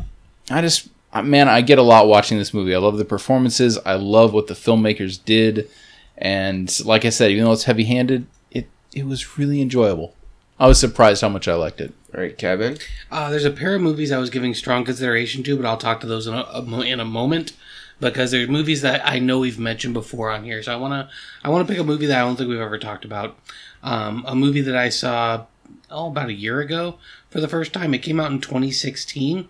[0.50, 0.88] I just,
[1.22, 2.74] man, I get a lot watching this movie.
[2.74, 3.78] I love the performances.
[3.78, 5.70] I love what the filmmakers did,
[6.18, 10.14] and like I said, even though it's heavy-handed, it it was really enjoyable.
[10.58, 11.92] I was surprised how much I liked it.
[12.16, 12.78] All right, Kevin.
[13.10, 16.00] Uh, there's a pair of movies I was giving strong consideration to, but I'll talk
[16.00, 17.52] to those in a, in a moment
[18.00, 20.62] because there's movies that I know we've mentioned before on here.
[20.62, 21.10] So I wanna
[21.44, 23.36] I wanna pick a movie that I don't think we've ever talked about.
[23.82, 25.44] Um, a movie that I saw
[25.90, 26.96] oh about a year ago
[27.28, 27.92] for the first time.
[27.92, 29.48] It came out in 2016,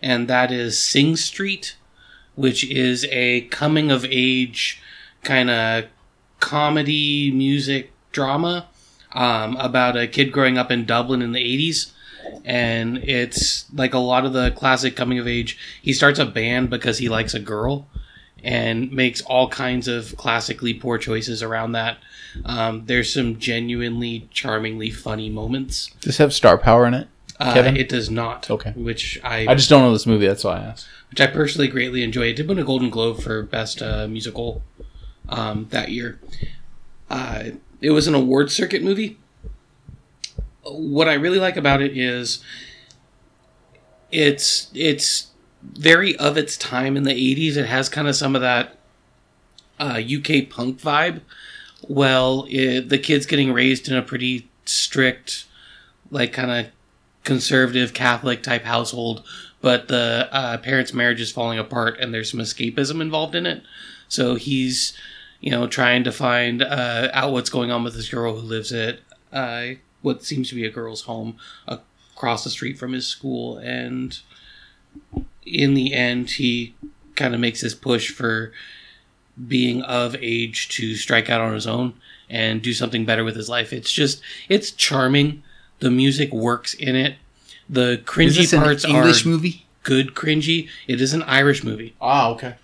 [0.00, 1.74] and that is Sing Street,
[2.36, 4.80] which is a coming of age
[5.24, 5.86] kind of
[6.38, 8.68] comedy music drama
[9.10, 11.90] um, about a kid growing up in Dublin in the 80s.
[12.44, 15.58] And it's like a lot of the classic coming of age.
[15.82, 17.86] He starts a band because he likes a girl
[18.42, 21.98] and makes all kinds of classically poor choices around that.
[22.44, 25.86] Um, there's some genuinely charmingly funny moments.
[26.00, 27.08] Does this have star power in it?
[27.40, 27.76] Uh, Kevin?
[27.76, 28.50] It does not.
[28.50, 28.72] Okay.
[28.76, 30.26] Which I, I just don't know this movie.
[30.26, 30.86] That's why I asked.
[31.10, 32.26] which I personally greatly enjoy.
[32.26, 34.62] It did win a Golden Globe for best uh, musical
[35.28, 36.20] um, that year.
[37.08, 37.44] Uh,
[37.80, 39.18] it was an award circuit movie.
[40.64, 42.42] What I really like about it is
[44.10, 45.28] it's it's
[45.62, 47.56] very of its time in the 80s.
[47.56, 48.78] It has kind of some of that
[49.78, 51.20] uh, UK punk vibe.
[51.88, 55.46] Well, it, the kid's getting raised in a pretty strict,
[56.10, 56.72] like kind of
[57.24, 59.24] conservative Catholic type household,
[59.60, 63.62] but the uh, parents' marriage is falling apart and there's some escapism involved in it.
[64.08, 64.96] So he's,
[65.40, 68.72] you know, trying to find uh, out what's going on with this girl who lives
[68.72, 69.00] at
[69.32, 71.36] uh, what seems to be a girl's home
[71.66, 73.56] across the street from his school.
[73.56, 74.18] And
[75.46, 76.74] in the end, he
[77.16, 78.52] kind of makes this push for
[79.48, 81.94] being of age to strike out on his own
[82.28, 83.72] and do something better with his life.
[83.72, 85.42] It's just, it's charming.
[85.80, 87.16] The music works in it.
[87.68, 89.66] The cringy parts are movie?
[89.84, 90.68] good cringy.
[90.86, 91.94] It is an Irish movie.
[91.98, 92.56] Ah, okay.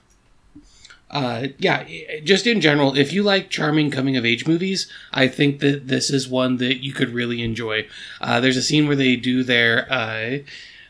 [1.10, 1.84] Uh, yeah,
[2.22, 6.08] just in general, if you like charming coming of age movies, I think that this
[6.08, 7.88] is one that you could really enjoy.
[8.20, 10.38] Uh, there's a scene where they do their, uh,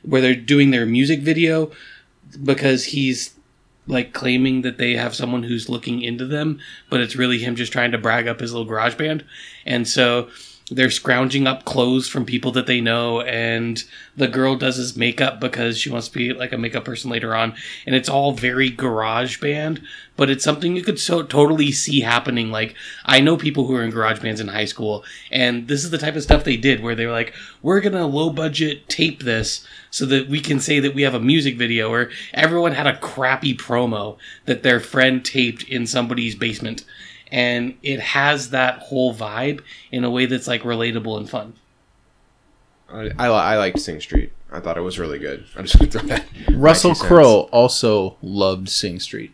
[0.03, 1.73] where they're doing their music video
[2.45, 3.35] because he's
[3.87, 6.61] like claiming that they have someone who's looking into them,
[6.91, 9.25] but it's really him just trying to brag up his little garage band.
[9.65, 10.29] And so
[10.71, 13.85] they're scrounging up clothes from people that they know and
[14.17, 17.35] the girl does his makeup because she wants to be like a makeup person later
[17.35, 17.53] on
[17.87, 19.83] and it's all very garage band
[20.17, 22.51] but it's something you could so totally see happening.
[22.51, 25.91] Like i know people who are in garage bands in high school and this is
[25.91, 29.23] the type of stuff they did where they were like we're gonna low budget tape
[29.23, 32.87] this so that we can say that we have a music video or everyone had
[32.87, 34.17] a crappy promo
[34.47, 36.85] that their friend taped in somebody's basement
[37.31, 39.61] and it has that whole vibe
[39.93, 41.55] in a way that's like relatable and fun.
[42.93, 44.33] I, I, I liked Sing Street.
[44.51, 45.45] I thought it was really good.
[45.57, 46.25] I just want to throw that.
[46.53, 47.09] Russell my two cents.
[47.09, 49.33] Crowe also loved Sing Street.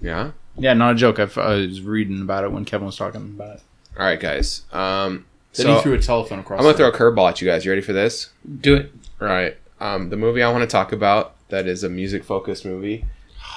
[0.00, 0.32] Yeah.
[0.56, 1.18] Yeah, not a joke.
[1.18, 3.62] I've, I was reading about it when Kevin was talking about it.
[3.98, 4.62] All right, guys.
[4.72, 6.58] Um, Then so he threw a telephone across.
[6.58, 7.64] I'm gonna the- throw a curveball at you guys.
[7.64, 8.30] You ready for this?
[8.60, 8.92] Do it.
[9.20, 9.56] All right.
[9.78, 13.04] Um, the movie I want to talk about that is a music focused movie.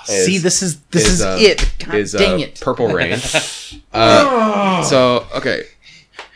[0.10, 1.74] Is- See, this is this is, uh, it.
[1.80, 2.60] God is dang uh, it.
[2.62, 3.14] Purple Rain.
[3.94, 5.64] uh, so okay.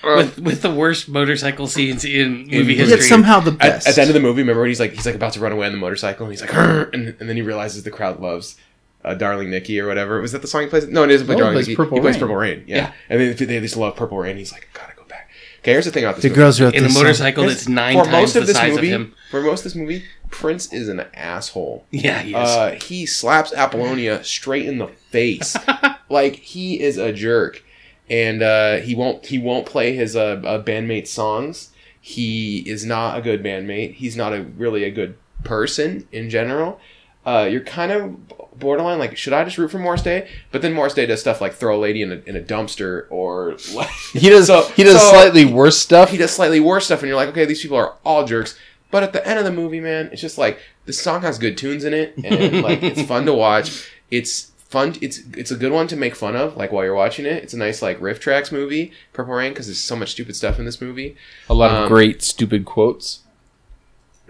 [0.03, 3.01] Um, With with the worst motorcycle scenes in movie Yet history.
[3.07, 3.87] somehow the at, best.
[3.87, 5.51] at the end of the movie, remember when he's like he's like about to run
[5.51, 8.55] away on the motorcycle and he's like, and, and then he realizes the crowd loves
[9.03, 10.21] uh, "Darling Nikki" or whatever.
[10.21, 10.87] Was that the song he plays?
[10.87, 12.21] No, it isn't play No, "Darling Nikki." Purple he plays Rain.
[12.21, 12.75] "Purple Rain." Yeah.
[12.77, 12.91] Yeah.
[13.09, 15.29] and then they just love "Purple Rain." He's like, gotta go back,
[15.61, 16.39] Okay, here's the thing about this The movie.
[16.41, 17.03] girls wrote In a this song.
[17.03, 19.15] motorcycle Here's- that's nine for times most the this size movie, of him.
[19.31, 21.85] For most of this movie, Prince is an asshole.
[21.91, 22.35] Yeah, he is.
[22.35, 25.55] Uh, he slaps Apollonia straight in the face.
[26.09, 27.63] like he is a jerk,
[28.09, 31.69] and uh, he won't he won't play his uh, uh, bandmate songs.
[31.99, 33.95] He is not a good bandmate.
[33.95, 36.79] He's not a really a good person in general.
[37.25, 40.29] Uh, you're kind of borderline like, should I just root for Morris Day?
[40.51, 43.05] But then Morris Day does stuff like throw a lady in a, in a dumpster
[43.09, 44.47] or like He does.
[44.47, 46.09] So- he does so- slightly worse stuff.
[46.09, 48.57] he does slightly worse stuff, and you're like, okay, these people are all jerks.
[48.89, 51.57] But at the end of the movie, man, it's just like the song has good
[51.57, 53.89] tunes in it, and like it's fun to watch.
[54.09, 54.95] It's fun.
[55.01, 57.43] It's it's a good one to make fun of, like while you're watching it.
[57.43, 60.57] It's a nice like riff tracks movie, Purple Rain, because there's so much stupid stuff
[60.59, 61.15] in this movie.
[61.49, 63.19] A lot of Um, great stupid quotes.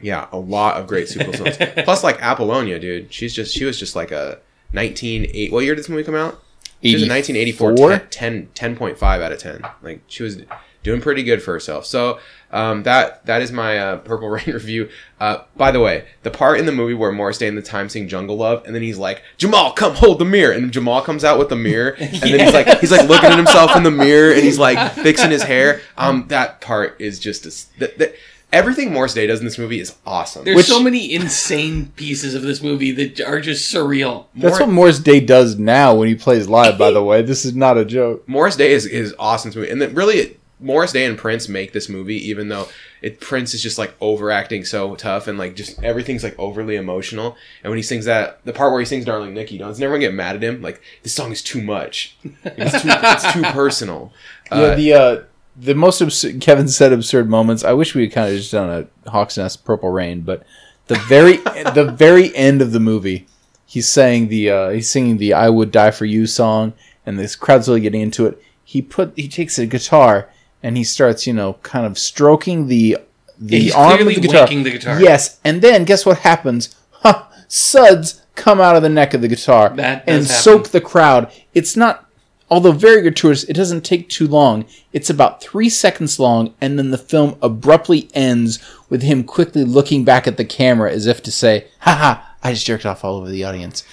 [0.01, 1.57] Yeah, a lot of great super songs.
[1.83, 4.39] Plus, like Apollonia, dude, she's just she was just like a
[4.73, 6.43] 19 What year did this movie come out?
[6.83, 7.97] She was a 1984 84?
[8.11, 9.61] 10, 10, 10.5 out of 10.
[9.81, 10.41] Like she was
[10.87, 11.85] doing pretty good for herself.
[11.85, 12.19] So
[12.51, 14.89] um, that that is my uh, Purple Rain review.
[15.19, 17.89] Uh, by the way, the part in the movie where Morris Day and the Time
[17.89, 21.23] sing Jungle Love, and then he's like, Jamal, come hold the mirror, and Jamal comes
[21.23, 23.91] out with the mirror, and then he's like he's like looking at himself in the
[23.91, 25.81] mirror, and he's like fixing his hair.
[25.99, 28.15] Um, that part is just a, s- th- th-
[28.53, 30.45] everything Morris Day does in this movie is awesome.
[30.45, 34.25] There's Which- so many insane pieces of this movie that are just surreal.
[34.35, 36.77] That's what Morris Day does now when he plays live.
[36.77, 38.27] By the way, this is not a joke.
[38.29, 41.47] Morris Day is, is awesome to me, and then really it, Morris Day and Prince
[41.47, 42.67] make this movie, even though
[43.01, 47.35] it Prince is just like overacting so tough and like just everything's like overly emotional.
[47.63, 50.13] And when he sings that, the part where he sings "Darling Nikki," doesn't everyone get
[50.13, 50.61] mad at him?
[50.61, 52.17] Like this song is too much.
[52.43, 54.11] It's too, it's too personal.
[54.51, 55.21] yeah, Uh, the uh,
[55.55, 57.63] the most absurd, Kevin said absurd moments.
[57.63, 60.43] I wish we had kind of just done a Hawks Nest Purple Rain, but
[60.87, 61.37] the very
[61.73, 63.27] the very end of the movie,
[63.67, 66.73] he's saying the uh, he's singing the "I Would Die for You" song,
[67.05, 68.41] and this crowd's really getting into it.
[68.63, 70.29] He put he takes a guitar
[70.63, 72.97] and he starts you know kind of stroking the
[73.39, 74.47] the he's arm of the guitar.
[74.47, 74.99] wanking the guitar.
[75.01, 76.75] Yes, and then guess what happens?
[76.91, 80.25] Huh, suds come out of the neck of the guitar That and happen.
[80.25, 81.31] soak the crowd.
[81.53, 82.07] It's not,
[82.49, 84.65] although very gratuitous, it doesn't take too long.
[84.93, 88.57] It's about three seconds long, and then the film abruptly ends
[88.89, 92.65] with him quickly looking back at the camera as if to say, haha, I just
[92.65, 93.83] jerked off all over the audience.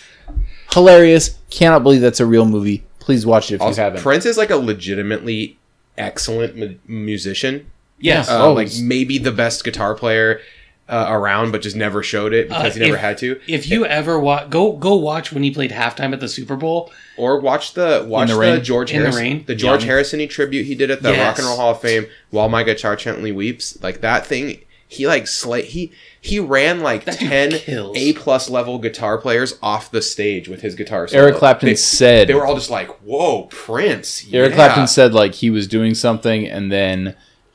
[0.73, 1.39] Hilarious.
[1.51, 2.85] Cannot believe that's a real movie.
[2.99, 4.03] Please watch it if also, you haven't.
[4.03, 5.59] Prince is like a legitimately
[5.99, 7.71] excellent mu- musician.
[7.99, 8.29] Yes.
[8.29, 10.41] Uh, Oh, like maybe the best guitar player
[10.89, 13.41] uh, around, but just never showed it because Uh, he never if- had to.
[13.49, 16.93] If you ever watch, go go watch when he played halftime at the Super Bowl.
[17.17, 19.45] Or watch the watch the the, George In the Harrison Rain?
[19.47, 19.89] the George Young.
[19.89, 21.21] Harrison tribute he did at the Yes.
[21.27, 24.61] Rock and Roll Hall of Fame while my guitar gently weeps like that thing
[24.95, 27.97] he like slay he he ran like That 10 kills.
[27.97, 31.25] A plus level guitar players off the stage with his guitar solo.
[31.25, 34.57] Eric Clapton they, said they were all just like whoa Prince Eric yeah.
[34.57, 37.15] Clapton said like he was doing something and then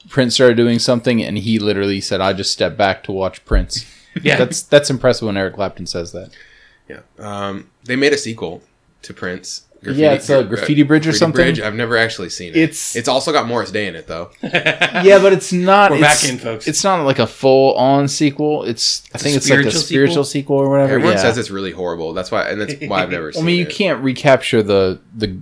[0.10, 3.86] Prince started doing something and he literally said I just stepped back to watch Prince.
[4.24, 4.38] Yeah.
[4.38, 6.32] That's that's impressive when Eric Clapton says that.
[6.90, 8.64] yeah um they made a sequel
[9.04, 11.42] to Prince Yeah, it's a Graffiti Bridge or something.
[11.42, 11.60] Bridge.
[11.62, 12.58] I've never actually seen it.
[12.58, 14.30] It's- it's also got Morris Day in it though.
[14.42, 15.92] Yeah, but it's not.
[15.92, 16.68] We're it's- back in, folks.
[16.68, 18.64] It's not like a full on sequel.
[18.64, 20.94] It's I think it's like a spiritual spiritual sequel, or whatever.
[20.94, 21.22] Everyone yeah.
[21.22, 22.14] says it's really horrible.
[22.14, 23.70] That's why and that's why I've never I mean, you it.
[23.72, 25.40] can't recapture the the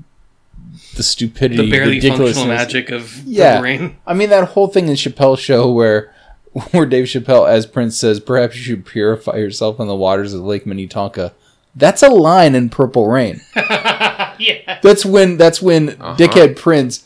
[0.96, 3.54] the stupidity, the barely functional magic of Yeah.
[3.54, 3.98] Purple Rain.
[4.06, 6.14] I mean, that whole thing in Chappelle's show where
[6.72, 10.42] where Dave Chappelle as Prince says, "Perhaps you should purify yourself in the waters of
[10.42, 11.34] Lake Minnetonka."
[11.78, 13.40] That's a line in Purple Rain.
[13.56, 14.80] yeah.
[14.82, 16.16] That's when that's when Uh-huh.
[16.18, 17.06] dickhead Prince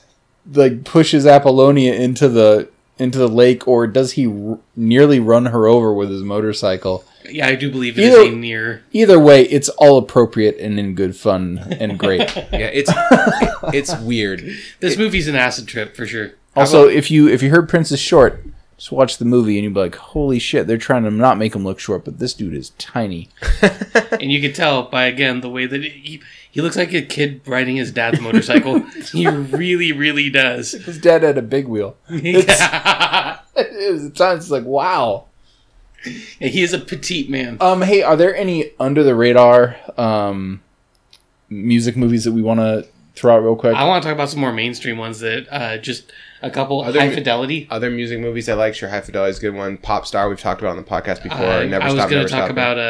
[0.53, 5.67] like pushes Apollonia into the into the lake, or does he r- nearly run her
[5.67, 7.03] over with his motorcycle?
[7.29, 8.83] Yeah, I do believe it is Either- a near.
[8.91, 12.21] Either way, it's all appropriate and in good fun and great.
[12.51, 12.91] Yeah, it's
[13.73, 14.43] it's weird.
[14.79, 16.31] This movie's an acid trip for sure.
[16.55, 18.43] also, if you if you heard Prince's short,
[18.81, 21.55] just watch the movie and you'd be like, "Holy shit!" They're trying to not make
[21.55, 23.29] him look short, but this dude is tiny.
[24.19, 27.41] And you can tell by again the way that he he looks like a kid
[27.45, 28.79] riding his dad's motorcycle.
[29.11, 30.71] he really, really does.
[30.71, 31.95] His dad had a big wheel.
[32.09, 33.39] Yeah.
[33.55, 34.05] It is.
[34.05, 35.25] At times, it's like, wow.
[36.03, 37.57] he is a petite man.
[37.61, 40.61] Um, hey, are there any under the radar um
[41.49, 42.87] music movies that we want to
[43.21, 43.75] throw out real quick?
[43.75, 46.11] I want to talk about some more mainstream ones that uh, just
[46.41, 47.67] a couple Are there- high fidelity.
[47.69, 49.77] Other music movies I like, sure, High Fidelity is a good one.
[49.77, 51.45] Pop Star, we've talked about on the podcast before.
[51.45, 52.49] Uh, Never I was going to talk Stop.
[52.49, 52.81] about uh,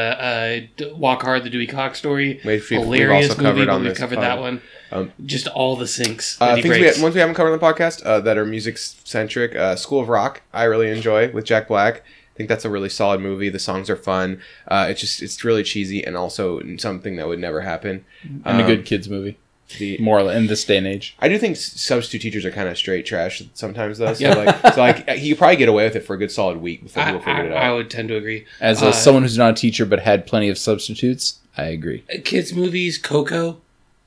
[0.91, 2.35] uh, Walk Hard, the Dewey Cox story.
[2.43, 4.23] Which we've- we've Hilarious also movie, covered on we've this covered pod.
[4.23, 4.61] that one.
[4.93, 6.41] Um, just all the syncs.
[6.41, 6.99] Uh, that he things we, breaks.
[7.01, 9.55] ones we haven't covered on the podcast uh, that are music centric.
[9.55, 11.97] Uh, School of Rock, I really enjoy with Jack Black.
[12.33, 13.49] I think that's a really solid movie.
[13.49, 14.41] The songs are fun.
[14.67, 18.05] Uh, it's just it's really cheesy and also something that would never happen.
[18.23, 19.37] and a Um, good kids movie.
[19.77, 21.15] The more in this day and age.
[21.19, 24.13] I do think substitute teachers are kind of straight trash sometimes though.
[24.13, 24.33] So Yeah.
[24.35, 26.83] like, so like he could probably get away with it for a good solid week
[26.83, 28.45] before I, people figured it I, I would tend to agree.
[28.59, 32.03] As Uh, a, someone who's not a teacher but had plenty of substitutes, I agree.
[32.23, 33.57] kids movies, Coco,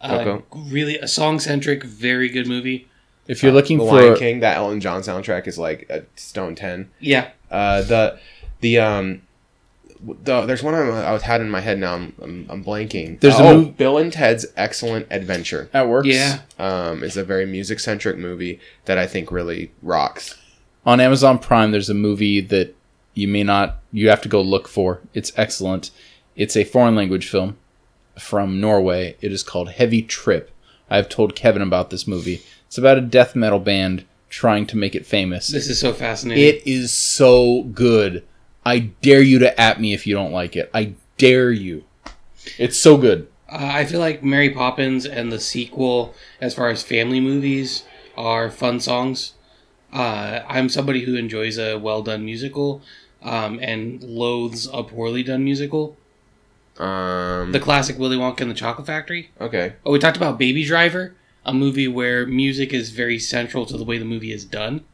[0.01, 2.89] uh, really a song centric, very good movie.
[3.27, 6.55] If you're looking the for Lion King, that Elton John soundtrack is like a stone
[6.55, 6.91] ten.
[7.01, 8.19] Yeah, Uh, the
[8.61, 9.23] the um.
[10.23, 11.95] The, there's one I, I had in my head now.
[11.95, 13.21] I'm, I'm, I'm blanking.
[13.21, 15.69] There's a oh, mov- Bill and Ted's Excellent Adventure.
[15.73, 16.09] that works.
[16.09, 16.41] yeah.
[16.59, 20.37] Um, is a very music centric movie that I think really rocks.
[20.87, 22.75] On Amazon Prime, there's a movie that
[23.15, 25.01] you may not, you have to go look for.
[25.15, 25.91] It's excellent.
[26.37, 27.57] It's a foreign language film
[28.19, 29.17] from Norway.
[29.21, 30.51] It is called Heavy Trip.
[30.91, 32.43] I've told Kevin about this movie.
[32.67, 35.49] It's about a death metal band trying to make it famous.
[35.49, 36.45] This is so fascinating.
[36.45, 38.25] It is so good.
[38.67, 40.71] I dare you to at me if you don't like it.
[40.73, 41.85] I dare you.
[42.59, 43.29] It's so good.
[43.49, 47.85] Uh, I feel like Mary Poppins and the sequel, as far as family movies,
[48.17, 49.35] are fun songs.
[49.93, 52.83] Uh, I'm somebody who enjoys a well done musical
[53.23, 55.97] um, and loathes a poorly done musical.
[56.79, 59.31] Um, The classic Willy Wonka and the Chocolate Factory.
[59.41, 59.75] okay.
[59.87, 61.15] Oh, we talked about Baby Driver,
[61.47, 64.85] a movie where music is very central to the way the movie is done.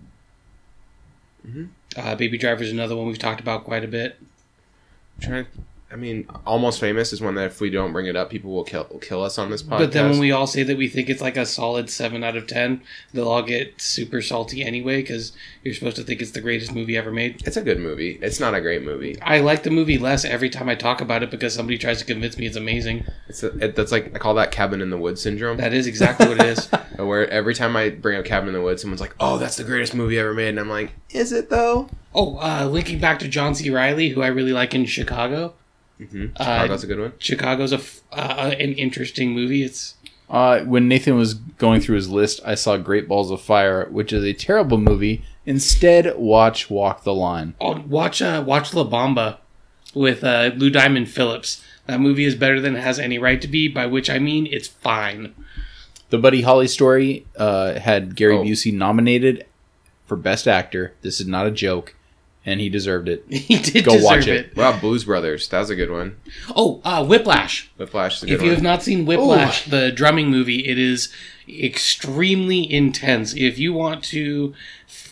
[1.47, 1.69] Mhm.
[1.97, 4.19] Uh, Baby Driver is another one we've talked about quite a bit.
[5.21, 5.47] trying.
[5.93, 8.63] I mean, almost famous is one that if we don't bring it up, people will
[8.63, 9.79] kill will kill us on this podcast.
[9.79, 12.37] But then when we all say that we think it's like a solid 7 out
[12.37, 12.83] of 10,
[13.13, 15.33] they'll all get super salty anyway because
[15.65, 17.43] you're supposed to think it's the greatest movie ever made.
[17.45, 18.19] it's a good movie.
[18.23, 19.21] It's not a great movie.
[19.21, 22.05] I like the movie less every time I talk about it because somebody tries to
[22.05, 23.05] convince me it's amazing.
[23.29, 25.57] It's a, it, that's like I call that cabin in the woods syndrome.
[25.57, 26.69] That is exactly what it is.
[27.07, 29.65] where every time I bring up Cabin in the Woods, someone's like, "Oh, that's the
[29.65, 33.29] greatest movie ever made," and I'm like, "Is it though?" Oh, uh, linking back to
[33.29, 33.71] John C.
[33.71, 35.55] Reilly, who I really like in Chicago.
[36.01, 36.27] Mm-hmm.
[36.37, 37.13] Uh, Chicago's a good one.
[37.19, 39.63] Chicago's a f- uh, an interesting movie.
[39.63, 39.95] It's
[40.31, 44.13] Uh, when Nathan was going through his list, I saw Great Balls of Fire, which
[44.13, 45.23] is a terrible movie.
[45.47, 47.55] Instead, watch Walk the Line.
[47.61, 49.39] oh, watch uh, watch La Bamba
[49.95, 51.63] with uh, Lou Diamond Phillips.
[51.87, 53.67] That movie is better than it has any right to be.
[53.69, 55.35] By which I mean it's fine.
[56.11, 58.43] The Buddy Holly story uh, had Gary Oh.
[58.45, 59.47] Busey nominated
[60.07, 60.95] for Best Actor.
[61.03, 61.95] This is not a joke,
[62.51, 63.25] and he deserved it.
[63.31, 64.47] He did Go deserve watch it.
[64.47, 64.57] it.
[64.57, 65.49] Wow, Blues Brothers.
[65.49, 66.17] That was a good one.
[66.57, 67.71] Oh, uh, Whiplash.
[67.79, 68.55] Whiplash is a good If you one.
[68.57, 71.13] have not seen Whiplash, the drumming movie, it is
[71.49, 73.35] extremely intense.
[73.35, 74.55] If you want to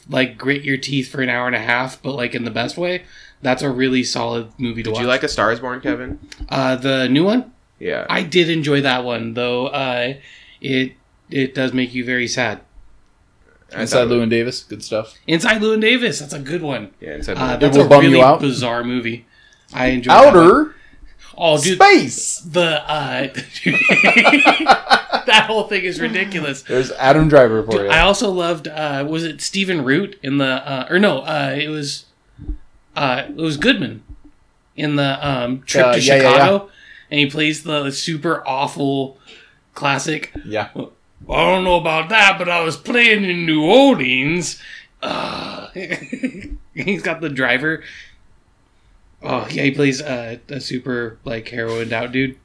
[0.08, 2.76] like grit your teeth for an hour and a half, but like in the best
[2.76, 3.04] way,
[3.42, 5.00] that's a really solid movie to Did watch.
[5.02, 6.18] you like A Star Is Born, Kevin?
[6.48, 7.52] uh, the new one?
[7.78, 8.06] Yeah.
[8.10, 9.68] I did enjoy that one, though.
[9.68, 10.14] Uh,
[10.60, 10.94] it
[11.30, 12.60] it does make you very sad.
[13.76, 15.14] I Inside thought- Llewyn Davis, good stuff.
[15.26, 16.90] Inside Llewyn Davis, that's a good one.
[17.00, 18.40] Yeah, Inside Uh, Llewyn- that's will a bum you really out.
[18.40, 19.26] bizarre movie.
[19.74, 20.26] I enjoyed that.
[20.26, 20.74] Outer
[21.40, 22.38] Oh, dude, space.
[22.40, 23.28] the uh,
[25.26, 26.62] that whole thing is ridiculous.
[26.62, 27.88] There's Adam Driver for you.
[27.88, 31.68] I also loved uh was it Stephen Root in the uh or no, uh it
[31.68, 32.06] was
[32.96, 34.02] uh it was Goodman
[34.76, 36.70] in the um trip Uh, to yeah, yeah, Chicago
[37.10, 39.18] and he plays the super awful
[39.74, 40.70] classic yeah.
[41.30, 44.60] I don't know about that, but I was playing in New Orleans.
[45.02, 45.68] Uh,
[46.74, 47.82] he's got the driver.
[49.22, 52.38] Oh yeah, he plays uh, a super like heroin out dude.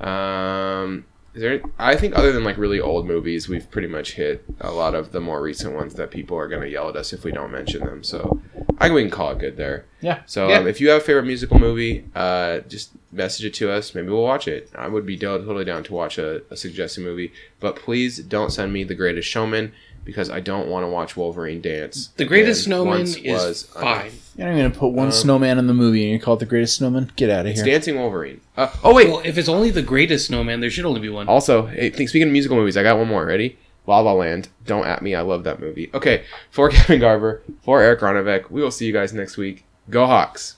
[0.00, 1.04] Um,
[1.34, 1.60] is there?
[1.78, 5.12] I think other than like really old movies, we've pretty much hit a lot of
[5.12, 7.84] the more recent ones that people are gonna yell at us if we don't mention
[7.84, 8.02] them.
[8.02, 8.40] So
[8.78, 9.84] I think we can call it good there.
[10.00, 10.22] Yeah.
[10.26, 10.58] So Yeah.
[10.58, 13.94] Um, if you have a favorite musical movie, uh, just message it to us.
[13.94, 14.70] Maybe we'll watch it.
[14.74, 17.32] I would be totally down to watch a, a suggested movie.
[17.60, 19.72] But please don't send me The Greatest Showman
[20.04, 22.08] because I don't want to watch Wolverine dance.
[22.16, 24.06] The Greatest Snowman is fine.
[24.06, 24.29] enough.
[24.40, 26.46] You're not gonna put one Um, snowman in the movie and you call it the
[26.46, 27.12] greatest snowman?
[27.14, 27.72] Get out of It's here.
[27.74, 28.40] Dancing Wolverine.
[28.56, 29.08] Uh, oh wait.
[29.08, 31.28] Well, if it's only the greatest snowman, there should only be one.
[31.28, 33.26] Also, hey, speaking of musical movies, I got one more.
[33.26, 33.58] Ready?
[33.86, 34.48] La La Land.
[34.66, 35.14] Don't at me.
[35.14, 35.90] I love that movie.
[35.92, 39.64] Okay, for Kevin Garver, for Eric Ronevek, we will see you guys next week.
[39.90, 40.56] Go Hawks.